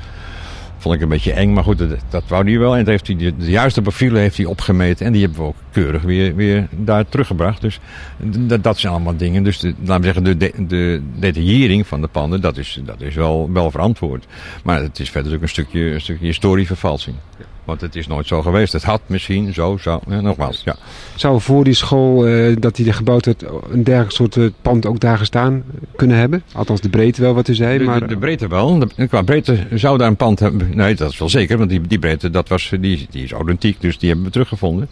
Vond 0.79 0.95
ik 0.95 1.01
een 1.01 1.09
beetje 1.09 1.33
eng, 1.33 1.53
maar 1.53 1.65
goed, 1.65 1.79
dat, 1.79 1.89
dat 2.09 2.23
wou 2.29 2.51
hij 2.51 2.59
wel. 2.59 2.77
En 2.77 2.89
heeft 2.89 3.07
hij 3.07 3.17
de, 3.17 3.33
juiste 3.39 3.83
profielen 3.83 4.21
heeft 4.21 4.37
hij 4.37 4.47
opgemeten. 4.47 5.07
En 5.07 5.13
die 5.13 5.23
hebben 5.23 5.41
we 5.41 5.47
ook 5.47 5.57
keurig 5.71 6.03
weer, 6.03 6.35
weer 6.35 6.69
daar 6.71 7.09
teruggebracht. 7.09 7.61
Dus 7.61 7.81
dat, 8.19 8.63
dat 8.63 8.79
zijn 8.79 8.93
allemaal 8.93 9.17
dingen. 9.17 9.43
Dus 9.43 9.59
de, 9.59 9.75
laten 9.85 9.99
we 9.99 10.05
zeggen, 10.05 10.25
de, 10.25 10.37
de, 10.37 10.67
de 10.67 11.03
detaillering 11.19 11.87
van 11.87 12.01
de 12.01 12.09
panden, 12.09 12.41
dat 12.41 12.57
is, 12.57 12.81
dat 12.85 13.01
is 13.01 13.15
wel, 13.15 13.53
wel 13.53 13.71
verantwoord. 13.71 14.27
Maar 14.65 14.83
het 14.83 14.99
is 14.99 15.11
verder 15.11 15.35
ook 15.35 15.43
een 15.43 15.49
stukje, 15.49 15.81
een 15.81 16.01
stukje 16.01 16.27
historievervalsing. 16.27 17.17
Ja. 17.39 17.45
Want 17.69 17.81
het 17.81 17.97
is 17.97 18.07
nooit 18.07 18.27
zo 18.27 18.43
geweest. 18.43 18.73
Het 18.73 18.83
had 18.83 19.01
misschien 19.07 19.55
zo, 19.55 19.77
zo, 19.81 20.01
ja, 20.09 20.21
nogmaals. 20.21 20.63
Ja. 20.65 20.77
Zou 21.15 21.41
voor 21.41 21.65
die 21.65 21.75
school, 21.75 22.29
uh, 22.29 22.57
dat 22.59 22.77
die 22.77 22.87
er 22.87 22.95
gebouwd 22.95 23.25
werd, 23.25 23.45
een 23.71 23.85
dergelijk 23.85 24.13
soort 24.13 24.37
uh, 24.37 24.51
pand 24.63 24.87
ook 24.87 25.01
daar 25.01 25.19
gestaan 25.19 25.65
kunnen 25.97 26.17
hebben? 26.17 26.43
Althans 26.53 26.81
de 26.81 26.89
breedte 26.89 27.23
wel, 27.23 27.35
wat 27.35 27.49
u 27.49 27.55
zei. 27.55 27.79
De, 27.79 27.85
maar... 27.85 28.01
de, 28.01 28.07
de 28.07 28.17
breedte 28.17 28.49
wel. 28.49 28.79
De, 28.79 29.07
qua 29.07 29.23
breedte 29.23 29.67
zou 29.75 29.99
daar 29.99 30.09
een 30.09 30.17
pand 30.17 30.39
hebben. 30.39 30.71
Nee, 30.75 30.95
dat 30.95 31.11
is 31.11 31.19
wel 31.19 31.29
zeker. 31.29 31.59
Want 31.59 31.71
die, 31.71 31.81
die 31.81 31.99
breedte, 31.99 32.31
dat 32.31 32.49
was, 32.49 32.73
die, 32.81 33.07
die 33.11 33.25
is 33.25 33.33
authentiek. 33.33 33.81
Dus 33.81 33.99
die 33.99 34.09
hebben 34.09 34.27
we 34.27 34.33
teruggevonden. 34.33 34.89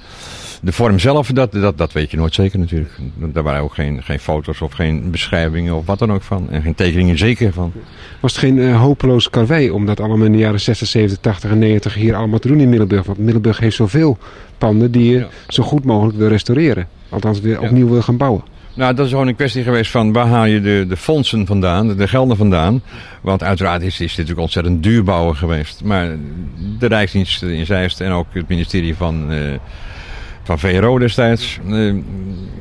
De 0.62 0.72
vorm 0.72 0.98
zelf, 0.98 1.28
dat, 1.28 1.52
dat, 1.52 1.78
dat 1.78 1.92
weet 1.92 2.10
je 2.10 2.16
nooit 2.16 2.34
zeker 2.34 2.58
natuurlijk. 2.58 2.90
Daar 3.16 3.42
waren 3.42 3.62
ook 3.62 3.74
geen, 3.74 4.02
geen 4.02 4.18
foto's 4.18 4.60
of 4.60 4.72
geen 4.72 5.10
beschrijvingen 5.10 5.74
of 5.74 5.86
wat 5.86 5.98
dan 5.98 6.12
ook 6.12 6.22
van. 6.22 6.50
En 6.50 6.62
geen 6.62 6.74
tekeningen 6.74 7.18
zeker 7.18 7.52
van. 7.52 7.72
Was 8.20 8.32
het 8.32 8.40
geen 8.40 8.56
uh, 8.56 8.80
hopeloos 8.80 9.30
karwei 9.30 9.70
om 9.70 9.86
dat 9.86 10.00
allemaal 10.00 10.26
in 10.26 10.32
de 10.32 10.38
jaren 10.38 10.60
60, 10.60 10.88
70, 10.88 11.18
80 11.20 11.50
en 11.50 11.58
90 11.58 11.94
hier 11.94 12.14
allemaal 12.14 12.38
te 12.38 12.48
doen 12.48 12.60
in 12.60 12.68
Middelburg? 12.68 13.06
Want 13.06 13.18
Middelburg 13.18 13.58
heeft 13.58 13.76
zoveel 13.76 14.18
panden 14.58 14.90
die 14.90 15.10
je 15.10 15.18
ja. 15.18 15.28
zo 15.48 15.62
goed 15.62 15.84
mogelijk 15.84 16.18
wil 16.18 16.28
restaureren. 16.28 16.88
Althans 17.08 17.40
weer 17.40 17.60
ja. 17.60 17.66
opnieuw 17.66 17.88
wil 17.88 18.02
gaan 18.02 18.16
bouwen. 18.16 18.42
Nou, 18.74 18.94
dat 18.94 19.04
is 19.04 19.10
gewoon 19.10 19.28
een 19.28 19.36
kwestie 19.36 19.62
geweest 19.62 19.90
van 19.90 20.12
waar 20.12 20.26
haal 20.26 20.44
je 20.44 20.60
de, 20.60 20.84
de 20.88 20.96
fondsen 20.96 21.46
vandaan, 21.46 21.96
de 21.96 22.08
gelden 22.08 22.36
vandaan. 22.36 22.82
Want 23.20 23.42
uiteraard 23.42 23.82
is, 23.82 23.86
is 23.88 23.98
dit 23.98 24.08
natuurlijk 24.08 24.40
ontzettend 24.40 24.82
duur 24.82 25.04
bouwen 25.04 25.36
geweest. 25.36 25.84
Maar 25.84 26.16
de 26.78 26.86
Rijksdienst 26.86 27.42
in 27.42 27.66
Zeist 27.66 28.00
en 28.00 28.10
ook 28.10 28.26
het 28.32 28.48
ministerie 28.48 28.96
van... 28.96 29.32
Uh, 29.32 29.38
van 30.46 30.58
VRO 30.58 30.98
destijds. 30.98 31.58
Uh, 31.66 31.94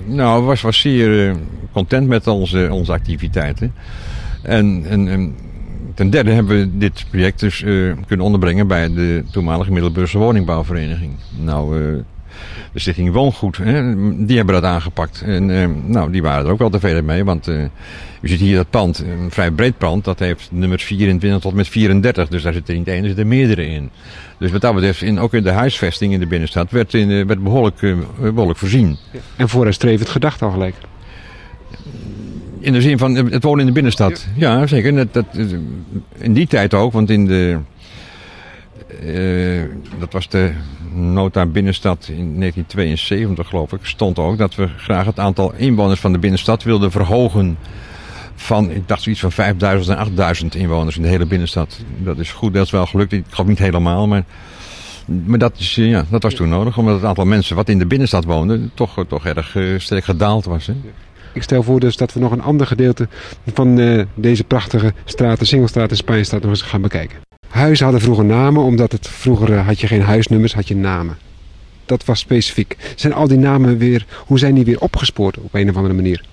nou, 0.06 0.43
was, 0.43 0.62
was 0.62 0.80
zeer 0.80 1.28
uh, 1.28 1.36
content 1.71 2.08
met 2.08 2.28
onze, 2.28 2.67
onze 2.71 2.91
activiteiten. 2.91 3.74
En, 4.41 4.86
en, 4.89 5.08
en, 5.08 5.36
ten 5.93 6.10
derde 6.10 6.32
hebben 6.32 6.58
we 6.60 6.78
dit 6.78 7.06
project 7.10 7.39
dus 7.39 7.62
uh, 7.62 7.93
kunnen 8.08 8.26
onderbrengen 8.26 8.67
bij 8.67 8.93
de 8.93 9.24
toenmalige 9.32 9.71
Middelburgse 9.71 10.17
Woningbouwvereniging. 10.17 11.12
Nou, 11.39 11.76
de 12.74 12.80
stichting 12.80 13.12
Woongoed, 13.12 13.58
hè, 13.58 13.95
die 14.26 14.38
hebben 14.38 14.56
dat 14.56 14.63
aangepakt. 14.63 15.21
En 15.26 15.45
nou, 15.91 16.12
die 16.12 16.21
waren 16.21 16.45
er 16.45 16.52
ook 16.52 16.60
wel 16.60 16.69
tevreden 16.69 17.06
mee, 17.06 17.24
want 17.24 17.48
u 17.48 18.28
ziet 18.28 18.39
hier 18.39 18.56
dat 18.56 18.69
pand, 18.69 19.00
een 19.00 19.32
vrij 19.32 19.52
breed 19.52 19.78
pand, 19.78 20.04
dat 20.04 20.19
heeft 20.19 20.50
nummers 20.52 20.84
24 20.84 21.41
tot 21.41 21.54
met 21.54 21.67
34. 21.67 22.28
Dus 22.28 22.43
daar 22.43 22.54
zit 22.54 22.69
er 22.69 22.76
niet 22.76 22.88
één, 22.88 23.02
er 23.02 23.08
zitten 23.08 23.28
meerdere 23.28 23.67
in. 23.67 23.89
Dus 24.38 24.52
wat 24.52 24.62
dat 24.62 24.74
betreft, 24.74 25.02
in, 25.02 25.19
ook 25.19 25.34
in 25.34 25.43
de 25.43 25.52
huisvesting 25.52 26.13
in 26.13 26.19
de 26.19 26.28
binnenstad, 26.28 26.71
werd, 26.71 26.93
in, 26.93 27.28
werd 27.28 27.43
behoorlijk, 27.43 27.82
uh, 27.82 27.98
behoorlijk 28.19 28.60
voorzien. 28.60 28.98
En 29.36 29.50
vooruitstrevend 29.50 30.10
gedacht 30.10 30.41
al 30.41 30.52
gelijk? 30.52 30.76
In 32.60 32.74
de 32.74 32.82
zin 32.82 32.98
van 32.98 33.15
het 33.15 33.43
wonen 33.43 33.60
in 33.60 33.65
de 33.65 33.71
binnenstad. 33.71 34.28
Ja, 34.36 34.60
ja 34.60 34.67
zeker. 34.67 34.95
Dat, 34.95 35.13
dat, 35.13 35.26
in 36.17 36.34
die 36.34 36.48
tijd 36.48 36.74
ook, 36.74 36.93
want 36.93 37.10
in 37.10 37.26
de... 37.26 37.58
Uh, 39.04 39.63
dat 40.00 40.13
was 40.13 40.30
de 40.30 40.52
nota 40.93 41.45
binnenstad 41.45 42.08
in 42.08 42.39
1972 42.39 43.48
geloof 43.48 43.71
ik, 43.71 43.80
stond 43.82 44.19
ook 44.19 44.38
dat 44.38 44.56
we 44.56 44.67
graag 44.78 45.06
het 45.06 45.19
aantal 45.19 45.54
inwoners 45.56 46.00
van 46.00 46.12
de 46.12 46.19
binnenstad 46.19 46.63
wilden 46.63 46.91
verhogen 46.91 47.58
van, 48.36 48.71
ik 48.71 48.88
dacht 48.88 49.02
zoiets 49.02 49.21
van 49.21 49.32
5000 49.32 49.98
en 49.98 50.02
8000 50.02 50.56
inwoners 50.56 50.95
in 50.95 51.02
de 51.02 51.08
hele 51.08 51.26
binnenstad. 51.26 51.80
Dat 51.98 52.17
is 52.17 52.32
goed, 52.32 52.54
dat 52.54 52.65
is 52.65 52.71
wel 52.71 52.86
gelukt. 52.86 53.12
Ik 53.12 53.24
geloof 53.30 53.50
niet 53.50 53.60
helemaal, 53.60 54.08
maar, 54.08 54.24
maar 55.06 55.39
dat, 55.39 55.58
is, 55.58 55.76
ja, 55.76 56.06
dat 56.10 56.24
was 56.24 56.34
toen 56.34 56.50
nodig. 56.50 56.78
Omdat 56.78 56.95
het 56.95 57.04
aantal 57.04 57.26
mensen 57.26 57.56
wat 57.56 57.69
in 57.69 57.80
de 57.80 57.86
binnenstad 57.86 58.24
woonden 58.24 58.71
toch, 58.74 59.06
toch 59.08 59.26
erg 59.26 59.56
uh, 59.56 59.80
sterk 59.80 60.04
gedaald 60.04 60.45
was. 60.45 60.67
Hè? 60.67 60.74
Ik 61.34 61.43
stel 61.43 61.63
voor 61.63 61.80
dus 61.80 61.98
dat 61.98 62.13
we 62.13 62.19
nog 62.19 62.32
een 62.32 62.41
ander 62.41 62.67
gedeelte 62.67 63.08
van 63.54 63.80
uh, 63.80 64.04
deze 64.13 64.43
prachtige 64.43 64.93
straat, 65.06 65.39
de 65.39 65.45
Singelstraat 65.45 65.89
in 65.89 65.98
Spanje 65.98 66.26
nog 66.32 66.43
eens 66.43 66.62
gaan 66.62 66.82
bekijken. 66.82 67.17
Huizen 67.48 67.84
hadden 67.84 68.04
vroeger 68.04 68.26
namen, 68.26 68.63
omdat 68.63 68.91
het 68.91 69.08
vroeger 69.08 69.50
uh, 69.50 69.67
had 69.67 69.80
je 69.80 69.88
geen 69.88 70.02
huisnummers, 70.02 70.54
had 70.54 70.67
je 70.67 70.76
namen. 70.76 71.17
Dat 71.86 72.06
was 72.06 72.19
specifiek. 72.19 72.78
Zijn 72.95 73.13
al 73.13 73.28
die 73.28 73.38
namen 73.38 73.78
weer, 73.78 74.06
hoe 74.26 74.39
zijn 74.39 74.56
die 74.56 74.65
weer 74.65 74.80
opgespoord 74.80 75.38
op 75.38 75.54
een 75.54 75.69
of 75.69 75.76
andere 75.76 75.93
manier? 75.93 76.24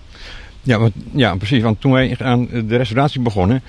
Ja, 0.62 0.78
want, 0.78 0.92
ja, 1.12 1.36
precies. 1.36 1.62
Want 1.62 1.80
toen 1.80 1.92
wij 1.92 2.16
aan 2.18 2.46
de 2.46 2.76
restauratie 2.76 3.20
begonnen, 3.20 3.62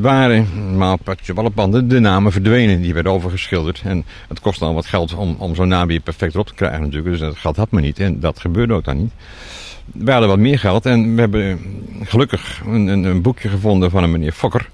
waren 0.00 0.76
maar 0.76 0.98
op 1.34 1.54
panden 1.54 1.88
de 1.88 1.98
namen 2.00 2.32
verdwenen. 2.32 2.82
Die 2.82 2.94
werden 2.94 3.12
overgeschilderd. 3.12 3.82
En 3.84 4.04
het 4.28 4.40
kostte 4.40 4.64
al 4.64 4.74
wat 4.74 4.86
geld 4.86 5.14
om, 5.14 5.36
om 5.38 5.54
zo'n 5.54 5.68
naam 5.68 5.86
weer 5.86 6.00
perfect 6.00 6.34
erop 6.34 6.46
te 6.46 6.54
krijgen 6.54 6.80
natuurlijk. 6.80 7.10
Dus 7.10 7.20
dat 7.20 7.36
geld 7.36 7.56
had 7.56 7.70
men 7.70 7.82
niet. 7.82 7.98
En 7.98 8.20
dat 8.20 8.40
gebeurde 8.40 8.74
ook 8.74 8.84
dan 8.84 8.96
niet. 8.96 9.12
We 9.84 10.10
hadden 10.10 10.28
wat 10.28 10.38
meer 10.38 10.58
geld. 10.58 10.86
En 10.86 11.14
we 11.14 11.20
hebben 11.20 11.60
gelukkig 12.02 12.62
een, 12.66 12.86
een, 12.86 13.04
een 13.04 13.22
boekje 13.22 13.48
gevonden 13.48 13.90
van 13.90 14.02
een 14.02 14.10
meneer 14.10 14.32
Fokker. 14.32 14.70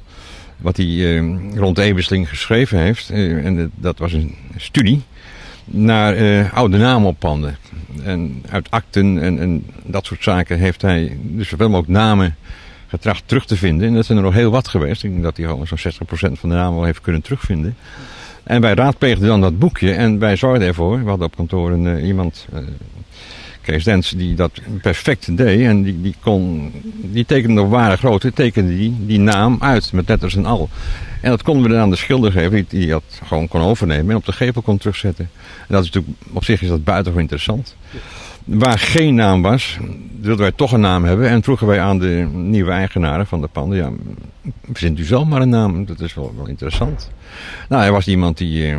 Wat 0.57 0.77
hij 0.77 0.87
eh, 0.87 1.55
rond 1.55 1.79
Ebersling 1.79 2.29
geschreven 2.29 2.79
heeft. 2.79 3.11
Eh, 3.11 3.45
en 3.47 3.73
dat 3.75 3.99
was 3.99 4.13
een 4.13 4.35
studie 4.57 5.03
naar 5.65 6.17
uh, 6.17 6.53
oude 6.55 7.15
panden. 7.19 7.57
En 8.03 8.43
uit 8.51 8.71
akten 8.71 9.23
en, 9.23 9.39
en 9.39 9.65
dat 9.85 10.07
soort 10.07 10.23
zaken 10.23 10.59
heeft 10.59 10.83
hij 10.83 11.17
dus 11.23 11.49
zoveel 11.49 11.69
mogelijk 11.69 11.99
namen 11.99 12.37
getracht 12.89 13.23
terug 13.27 13.47
te 13.47 13.57
vinden. 13.57 13.89
En 13.89 13.95
dat 13.95 14.07
zijn 14.07 14.19
er 14.19 14.25
nog 14.25 14.35
heel 14.35 14.51
wat 14.51 14.69
geweest. 14.69 15.05
Ik 15.05 15.11
denk 15.11 15.23
dat 15.23 15.37
hij 15.37 15.47
gewoon 15.47 15.67
zo'n 15.67 15.93
60% 15.93 16.39
van 16.39 16.49
de 16.49 16.55
namen 16.55 16.75
wel 16.75 16.85
heeft 16.85 17.01
kunnen 17.01 17.23
terugvinden. 17.23 17.77
En 18.43 18.61
wij 18.61 18.75
raadpleegden 18.75 19.29
dan 19.29 19.41
dat 19.41 19.59
boekje 19.59 19.93
en 19.93 20.19
wij 20.19 20.37
zorgden 20.37 20.69
ervoor. 20.69 21.03
We 21.03 21.09
hadden 21.09 21.27
op 21.27 21.37
kantoor 21.37 21.71
een, 21.71 21.85
uh, 21.85 22.07
iemand, 22.07 22.47
uh, 22.55 22.61
Kees 23.61 23.85
Dens, 23.85 24.11
die 24.11 24.35
dat 24.35 24.61
perfect 24.83 25.37
deed. 25.37 25.67
En 25.67 25.83
die, 25.83 26.01
die, 26.01 26.15
kon, 26.21 26.73
die 27.03 27.25
tekende 27.25 27.61
op 27.61 27.71
ware 27.71 27.97
grootte, 27.97 28.33
tekende 28.33 28.77
die, 28.77 28.97
die 29.07 29.19
naam 29.19 29.57
uit 29.61 29.93
met 29.93 30.09
letters 30.09 30.37
en 30.37 30.47
al. 30.47 30.69
En 31.21 31.31
dat 31.31 31.43
konden 31.43 31.63
we 31.63 31.69
dan 31.69 31.79
aan 31.79 31.91
de 31.91 31.97
schilder 31.97 32.33
geven, 32.33 32.51
die, 32.51 32.65
die 32.69 32.89
dat 32.89 33.03
gewoon 33.25 33.49
kon 33.49 33.61
overnemen 33.61 34.11
en 34.11 34.17
op 34.17 34.25
de 34.25 34.33
gepel 34.33 34.63
kon 34.63 34.79
terugzetten. 34.79 35.31
En 35.43 35.75
dat 35.75 35.85
is 35.85 35.91
natuurlijk, 35.91 36.23
op 36.33 36.45
zich 36.45 36.63
is 36.63 36.69
dat 36.69 36.85
buitengewoon 36.85 37.23
interessant. 37.23 37.77
Waar 38.45 38.79
geen 38.79 39.15
naam 39.15 39.43
was, 39.43 39.79
wilden 40.21 40.43
wij 40.43 40.53
toch 40.53 40.73
een 40.73 40.81
naam 40.81 41.05
hebben. 41.05 41.29
En 41.29 41.43
vroegen 41.43 41.67
wij 41.67 41.81
aan 41.81 41.99
de 41.99 42.29
nieuwe 42.33 42.71
eigenaren 42.71 43.27
van 43.27 43.41
de 43.41 43.47
panden, 43.47 43.79
ja, 43.79 43.91
verzint 44.73 44.99
u 44.99 45.05
zelf 45.05 45.27
maar 45.27 45.41
een 45.41 45.49
naam. 45.49 45.87
Dat 45.87 46.01
is 46.01 46.15
wel, 46.15 46.35
wel 46.37 46.47
interessant. 46.47 47.11
Nou, 47.69 47.83
hij 47.83 47.93
was 47.93 48.07
iemand 48.07 48.39
die 48.39 48.63
uh, 48.63 48.71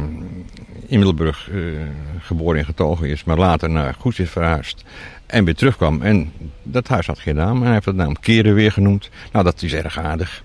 in 0.87 0.97
Middelburg 0.97 1.49
uh, 1.51 1.79
geboren 2.19 2.59
en 2.59 2.65
getogen 2.65 3.07
is, 3.07 3.23
maar 3.23 3.37
later 3.37 3.69
naar 3.69 3.95
Goes 3.99 4.19
is 4.19 4.29
verhuisd. 4.29 4.83
En 5.25 5.45
weer 5.45 5.55
terugkwam. 5.55 6.01
En 6.01 6.31
dat 6.63 6.87
huis 6.87 7.07
had 7.07 7.19
geen 7.19 7.35
naam. 7.35 7.57
En 7.57 7.63
hij 7.63 7.73
heeft 7.73 7.85
de 7.85 7.93
naam 7.93 8.19
Keren 8.19 8.53
weer 8.53 8.71
genoemd. 8.71 9.09
Nou, 9.31 9.45
dat 9.45 9.61
is 9.61 9.73
erg 9.73 9.99
aardig. 9.99 10.43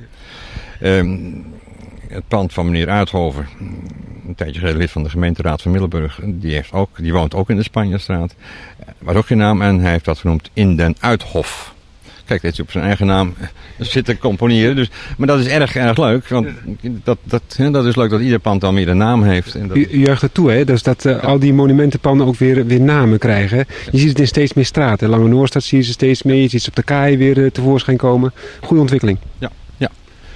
Um, 0.82 1.44
het 2.08 2.28
pand 2.28 2.52
van 2.52 2.66
meneer 2.66 2.88
Uithoven, 2.88 3.46
een 4.26 4.34
tijdje 4.34 4.58
geleden 4.58 4.78
lid 4.78 4.90
van 4.90 5.02
de 5.02 5.10
gemeenteraad 5.10 5.62
van 5.62 5.70
Middelburg, 5.70 6.20
die, 6.24 6.54
heeft 6.54 6.72
ook, 6.72 6.90
die 6.96 7.12
woont 7.12 7.34
ook 7.34 7.50
in 7.50 7.56
de 7.56 7.62
Spanjastraat. 7.62 8.34
Was 8.98 9.14
ook 9.14 9.26
geen 9.26 9.38
naam 9.38 9.62
en 9.62 9.80
hij 9.80 9.90
heeft 9.90 10.04
dat 10.04 10.18
genoemd 10.18 10.50
In 10.52 10.76
den 10.76 10.96
Uithof. 11.00 11.74
Kijk, 12.26 12.42
dit 12.42 12.52
is 12.52 12.60
op 12.60 12.70
zijn 12.70 12.84
eigen 12.84 13.06
naam 13.06 13.34
zitten 13.78 14.18
componeren. 14.18 14.76
Dus, 14.76 14.90
maar 15.16 15.26
dat 15.26 15.38
is 15.38 15.46
erg, 15.46 15.76
erg 15.76 15.98
leuk. 15.98 16.28
Want 16.28 16.48
dat, 16.80 17.18
dat, 17.24 17.58
dat 17.72 17.84
is 17.84 17.96
leuk 17.96 18.10
dat 18.10 18.20
ieder 18.20 18.38
pand 18.38 18.60
dan 18.60 18.74
weer 18.74 18.88
een 18.88 18.96
naam 18.96 19.22
heeft. 19.22 19.54
En 19.54 19.68
dat... 19.68 19.76
U, 19.76 19.88
u 19.90 19.98
juicht 19.98 20.34
toe, 20.34 20.50
hè? 20.50 20.64
Dus 20.64 20.82
dat 20.82 21.04
uh, 21.04 21.12
ja. 21.12 21.18
al 21.18 21.38
die 21.38 21.52
monumentenpanden 21.52 22.26
ook 22.26 22.36
weer, 22.36 22.66
weer 22.66 22.80
namen 22.80 23.18
krijgen. 23.18 23.66
Je 23.90 23.98
ziet 23.98 24.08
het 24.08 24.18
in 24.18 24.26
steeds 24.26 24.52
meer 24.52 24.64
straten. 24.64 25.08
Lange 25.08 25.28
Noorstad 25.28 25.62
zie 25.62 25.78
je 25.78 25.84
ze 25.84 25.92
steeds 25.92 26.22
meer. 26.22 26.42
Je 26.42 26.48
ziet 26.48 26.62
ze 26.62 26.68
op 26.68 26.76
de 26.76 26.82
kaai 26.82 27.16
weer 27.16 27.38
uh, 27.38 27.50
tevoorschijn 27.50 27.96
komen. 27.96 28.32
Goede 28.60 28.80
ontwikkeling. 28.80 29.18
Ja. 29.38 29.50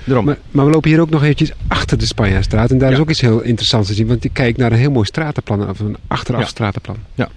Maar, 0.04 0.38
maar, 0.50 0.64
we 0.64 0.70
lopen 0.70 0.90
hier 0.90 1.00
ook 1.00 1.10
nog 1.10 1.22
eventjes 1.22 1.52
achter 1.68 1.98
de 1.98 2.06
Spanjaarstraat. 2.06 2.70
En 2.70 2.78
daar 2.78 2.88
ja. 2.88 2.94
is 2.94 3.00
ook 3.00 3.10
iets 3.10 3.20
heel 3.20 3.40
interessants 3.40 3.88
te 3.88 3.94
zien. 3.94 4.06
Want 4.06 4.24
ik 4.24 4.32
kijk 4.32 4.56
naar 4.56 4.72
een 4.72 4.78
heel 4.78 4.90
mooi 4.90 5.06
stratenplan. 5.06 5.68
Of 5.68 5.80
een 5.80 5.96
achteraf 6.06 6.40
ja. 6.40 6.46
stratenplan. 6.46 6.96
Ja, 7.14 7.28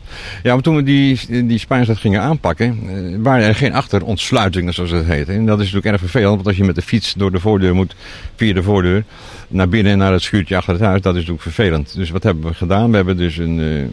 ja 0.43 0.53
maar 0.53 0.63
toen 0.63 0.75
we 0.75 0.83
die, 0.83 1.45
die 1.45 1.57
Spanjaarstraat 1.57 2.01
gingen 2.01 2.21
aanpakken. 2.21 2.79
Uh, 2.85 3.17
waren 3.23 3.47
er 3.47 3.55
geen 3.55 3.73
achterontsluitingen 3.73 4.73
zoals 4.73 4.91
het 4.91 5.05
heet. 5.05 5.29
En 5.29 5.45
dat 5.45 5.59
is 5.59 5.65
natuurlijk 5.65 5.91
erg 5.91 5.99
vervelend. 5.99 6.35
Want 6.35 6.47
als 6.47 6.57
je 6.57 6.63
met 6.63 6.75
de 6.75 6.81
fiets 6.81 7.13
door 7.13 7.31
de 7.31 7.39
voordeur 7.39 7.75
moet. 7.75 7.95
Via 8.35 8.53
de 8.53 8.63
voordeur. 8.63 9.03
Naar 9.47 9.69
binnen 9.69 9.91
en 9.91 9.97
naar 9.97 10.11
het 10.11 10.21
schuurtje 10.21 10.55
achter 10.55 10.73
het 10.73 10.83
huis. 10.83 11.01
Dat 11.01 11.13
is 11.13 11.19
natuurlijk 11.19 11.43
vervelend. 11.43 11.95
Dus 11.95 12.09
wat 12.09 12.23
hebben 12.23 12.43
we 12.43 12.53
gedaan? 12.53 12.89
We 12.89 12.95
hebben 12.95 13.17
dus 13.17 13.37
een... 13.37 13.59
Uh, 13.59 13.83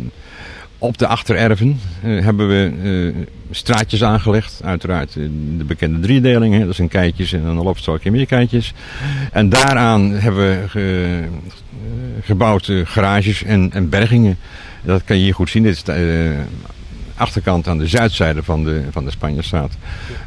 Op 0.82 0.98
de 0.98 1.06
achtererven 1.06 1.80
uh, 2.04 2.24
hebben 2.24 2.48
we 2.48 2.72
uh, 2.82 3.26
straatjes 3.50 4.04
aangelegd. 4.04 4.60
Uiteraard 4.64 5.14
uh, 5.14 5.28
de 5.58 5.64
bekende 5.64 6.00
driedeling. 6.00 6.54
Hè. 6.54 6.66
Dat 6.66 6.74
zijn 6.74 6.88
keitjes 6.88 7.32
en 7.32 7.44
een 7.44 7.62
loopstrookje 7.62 8.10
meer 8.10 8.26
keitjes. 8.26 8.74
En 9.32 9.48
daaraan 9.48 10.10
hebben 10.10 10.60
we 10.60 10.68
ge, 10.68 11.24
gebouwd 12.22 12.72
garages 12.84 13.42
en, 13.42 13.70
en, 13.72 13.88
bergingen. 13.88 14.38
Dat 14.82 15.04
kan 15.04 15.16
je 15.16 15.22
hier 15.22 15.34
goed 15.34 15.50
zien. 15.50 15.62
Dit 15.62 15.72
is 15.72 15.82
achterkant 17.20 17.68
aan 17.68 17.78
de 17.78 17.86
zuidzijde 17.86 18.42
van 18.42 18.64
de, 18.64 18.82
van 18.90 19.04
de 19.04 19.10
Spanjastraat. 19.10 19.72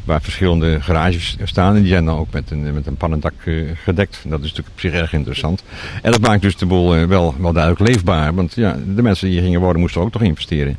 Waar 0.04 0.22
verschillende 0.22 0.80
garages 0.80 1.36
staan. 1.44 1.74
En 1.74 1.80
die 1.80 1.90
zijn 1.90 2.04
dan 2.04 2.18
ook 2.18 2.32
met 2.32 2.50
een, 2.50 2.74
met 2.74 2.86
een 2.86 2.96
pannendak 2.96 3.34
gedekt. 3.74 4.20
Dat 4.24 4.38
is 4.38 4.48
natuurlijk 4.48 4.74
op 4.74 4.80
zich 4.80 4.92
erg 4.92 5.12
interessant. 5.12 5.62
En 6.02 6.10
dat 6.10 6.20
maakt 6.20 6.42
dus 6.42 6.56
de 6.56 6.66
boel 6.66 7.06
wel, 7.06 7.34
wel 7.38 7.52
duidelijk 7.52 7.88
leefbaar. 7.88 8.34
Want 8.34 8.54
ja, 8.54 8.76
de 8.94 9.02
mensen 9.02 9.26
die 9.26 9.34
hier 9.34 9.44
gingen 9.44 9.60
wonen 9.60 9.80
moesten 9.80 10.00
ook 10.00 10.12
toch 10.12 10.22
investeren. 10.22 10.76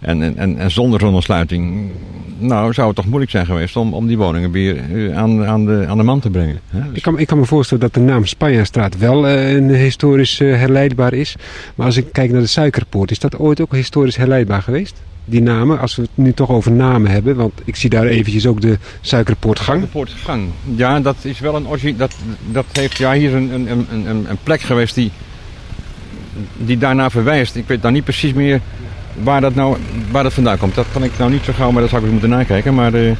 En, 0.00 0.36
en, 0.36 0.58
en 0.58 0.70
zonder 0.70 1.00
zo'n 1.00 1.14
ontsluiting 1.14 1.90
nou, 2.38 2.72
zou 2.72 2.86
het 2.86 2.96
toch 2.96 3.06
moeilijk 3.06 3.30
zijn 3.30 3.46
geweest 3.46 3.76
om, 3.76 3.94
om 3.94 4.06
die 4.06 4.18
woningen 4.18 4.50
weer 4.50 4.82
aan, 5.14 5.46
aan, 5.46 5.64
de, 5.66 5.84
aan 5.88 5.96
de 5.96 6.02
man 6.02 6.20
te 6.20 6.30
brengen. 6.30 6.60
Ik, 6.92 7.02
kan, 7.02 7.18
ik 7.18 7.26
kan 7.26 7.38
me 7.38 7.44
voorstellen 7.44 7.82
dat 7.82 7.94
de 7.94 8.00
naam 8.00 8.26
Spanjastraat 8.26 8.98
wel 8.98 9.28
een 9.28 9.74
historisch 9.74 10.38
herleidbaar 10.38 11.12
is. 11.12 11.36
Maar 11.74 11.86
als 11.86 11.96
ik 11.96 12.12
kijk 12.12 12.30
naar 12.30 12.40
de 12.40 12.46
Suikerpoort, 12.46 13.10
is 13.10 13.18
dat 13.18 13.38
ooit 13.38 13.60
ook 13.60 13.74
historisch 13.74 14.16
herleidbaar 14.16 14.62
geweest? 14.62 15.02
Die 15.24 15.42
namen, 15.42 15.80
als 15.80 15.96
we 15.96 16.02
het 16.02 16.10
nu 16.14 16.32
toch 16.32 16.50
over 16.50 16.72
namen 16.72 17.10
hebben, 17.10 17.36
want 17.36 17.52
ik 17.64 17.76
zie 17.76 17.90
daar 17.90 18.06
eventjes 18.06 18.46
ook 18.46 18.60
de 18.60 18.78
Suikerpoortgang. 19.00 19.78
Suikerpoortgang, 19.78 20.48
ja, 20.74 21.00
dat 21.00 21.16
is 21.22 21.40
wel 21.40 21.56
een 21.56 21.66
origine. 21.66 21.96
Dat, 21.96 22.14
dat 22.50 22.64
heeft 22.72 22.96
ja, 22.96 23.12
hier 23.12 23.34
een, 23.34 23.54
een, 23.54 23.86
een, 23.90 24.06
een 24.06 24.38
plek 24.42 24.60
geweest 24.60 24.94
die, 24.94 25.10
die 26.56 26.78
daarna 26.78 27.10
verwijst. 27.10 27.56
Ik 27.56 27.66
weet 27.66 27.82
nou 27.82 27.94
niet 27.94 28.04
precies 28.04 28.32
meer 28.32 28.60
waar 29.22 29.40
dat 29.40 29.54
nou 29.54 29.76
waar 30.10 30.22
dat 30.22 30.32
vandaan 30.32 30.58
komt. 30.58 30.74
Dat 30.74 30.86
kan 30.92 31.04
ik 31.04 31.18
nou 31.18 31.30
niet 31.30 31.44
zo 31.44 31.52
gauw, 31.52 31.70
maar 31.70 31.80
dat 31.80 31.90
zou 31.90 32.02
ik 32.02 32.10
eens 32.10 32.20
moeten 32.20 32.38
nakijken. 32.38 32.74
Maar 32.74 32.94
uh, 32.94 33.12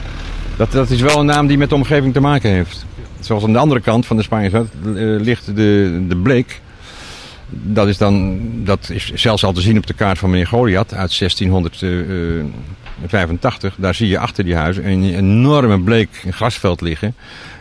dat, 0.56 0.72
dat 0.72 0.90
is 0.90 1.00
wel 1.00 1.18
een 1.18 1.26
naam 1.26 1.46
die 1.46 1.58
met 1.58 1.68
de 1.68 1.74
omgeving 1.74 2.12
te 2.12 2.20
maken 2.20 2.50
heeft. 2.50 2.86
Zoals 3.20 3.44
aan 3.44 3.52
de 3.52 3.58
andere 3.58 3.80
kant 3.80 4.06
van 4.06 4.16
de 4.16 4.22
Spaanse 4.22 4.64
uh, 4.84 5.20
ligt 5.20 5.46
de, 5.46 6.04
de 6.08 6.16
Bleek. 6.16 6.60
Dat 7.48 7.88
is, 7.88 7.98
dan, 7.98 8.40
dat 8.64 8.90
is 8.90 9.12
zelfs 9.14 9.44
al 9.44 9.52
te 9.52 9.60
zien 9.60 9.76
op 9.76 9.86
de 9.86 9.94
kaart 9.94 10.18
van 10.18 10.30
meneer 10.30 10.46
Goliath 10.46 10.94
uit 10.94 11.18
1685. 11.18 13.74
Daar 13.78 13.94
zie 13.94 14.08
je 14.08 14.18
achter 14.18 14.44
die 14.44 14.56
huizen 14.56 14.86
een 14.86 15.14
enorme 15.14 15.80
bleek 15.80 16.24
grasveld 16.30 16.80
liggen. 16.80 17.14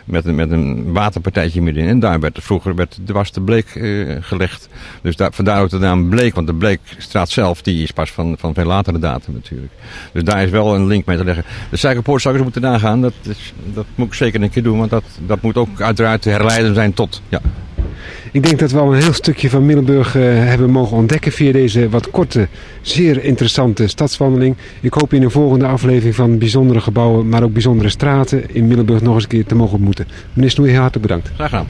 Met 0.04 0.24
een, 0.24 0.34
met 0.34 0.50
een 0.50 0.92
waterpartijtje 0.92 1.62
middenin. 1.62 1.90
En 1.90 1.98
daar 1.98 2.20
werd 2.20 2.38
vroeger 2.42 2.74
werd, 2.74 2.98
was 3.06 3.32
de 3.32 3.40
bleek 3.40 3.74
uh, 3.74 4.16
gelegd. 4.20 4.68
Dus 5.02 5.16
daar, 5.16 5.32
vandaar 5.32 5.62
ook 5.62 5.70
de 5.70 5.78
naam 5.78 6.08
Bleek. 6.08 6.34
Want 6.34 6.46
de 6.46 6.54
Bleekstraat 6.54 7.30
zelf 7.30 7.62
die 7.62 7.82
is 7.82 7.90
pas 7.90 8.10
van, 8.10 8.36
van 8.38 8.54
veel 8.54 8.64
latere 8.64 8.98
datum 8.98 9.34
natuurlijk. 9.34 9.72
Dus 10.12 10.24
daar 10.24 10.42
is 10.42 10.50
wel 10.50 10.74
een 10.74 10.86
link 10.86 11.06
mee 11.06 11.16
te 11.16 11.24
leggen. 11.24 11.44
De 11.70 11.76
suikerpoort 11.76 12.22
zou 12.22 12.34
ik 12.34 12.40
eens 12.40 12.50
moeten 12.52 12.70
nagaan. 12.70 13.00
Dat, 13.00 13.14
is, 13.22 13.52
dat 13.74 13.86
moet 13.94 14.06
ik 14.06 14.14
zeker 14.14 14.42
een 14.42 14.50
keer 14.50 14.62
doen. 14.62 14.78
Want 14.78 14.90
dat, 14.90 15.04
dat 15.26 15.42
moet 15.42 15.56
ook 15.56 15.80
uiteraard 15.80 16.22
te 16.22 16.30
herleiden 16.30 16.74
zijn 16.74 16.94
tot... 16.94 17.22
Ja. 17.28 17.40
Ik 18.34 18.42
denk 18.42 18.58
dat 18.58 18.70
we 18.70 18.78
al 18.78 18.94
een 18.94 19.02
heel 19.02 19.12
stukje 19.12 19.50
van 19.50 19.66
Middelburg 19.66 20.16
eh, 20.16 20.22
hebben 20.22 20.70
mogen 20.70 20.96
ontdekken 20.96 21.32
via 21.32 21.52
deze 21.52 21.88
wat 21.88 22.10
korte, 22.10 22.48
zeer 22.82 23.24
interessante 23.24 23.88
stadswandeling. 23.88 24.56
Ik 24.80 24.92
hoop 24.92 25.10
je 25.10 25.16
in 25.16 25.22
een 25.22 25.30
volgende 25.30 25.66
aflevering 25.66 26.14
van 26.14 26.38
bijzondere 26.38 26.80
gebouwen, 26.80 27.28
maar 27.28 27.42
ook 27.42 27.52
bijzondere 27.52 27.88
straten 27.88 28.54
in 28.54 28.66
Middelburg 28.66 29.00
nog 29.00 29.14
eens 29.14 29.22
een 29.22 29.28
keer 29.28 29.46
te 29.46 29.54
mogen 29.54 29.74
ontmoeten. 29.74 30.06
Meneer 30.32 30.50
Snoei, 30.50 30.70
heel 30.70 30.80
hartelijk 30.80 31.06
bedankt. 31.06 31.30
Graag 31.34 31.50
gedaan. 31.50 31.66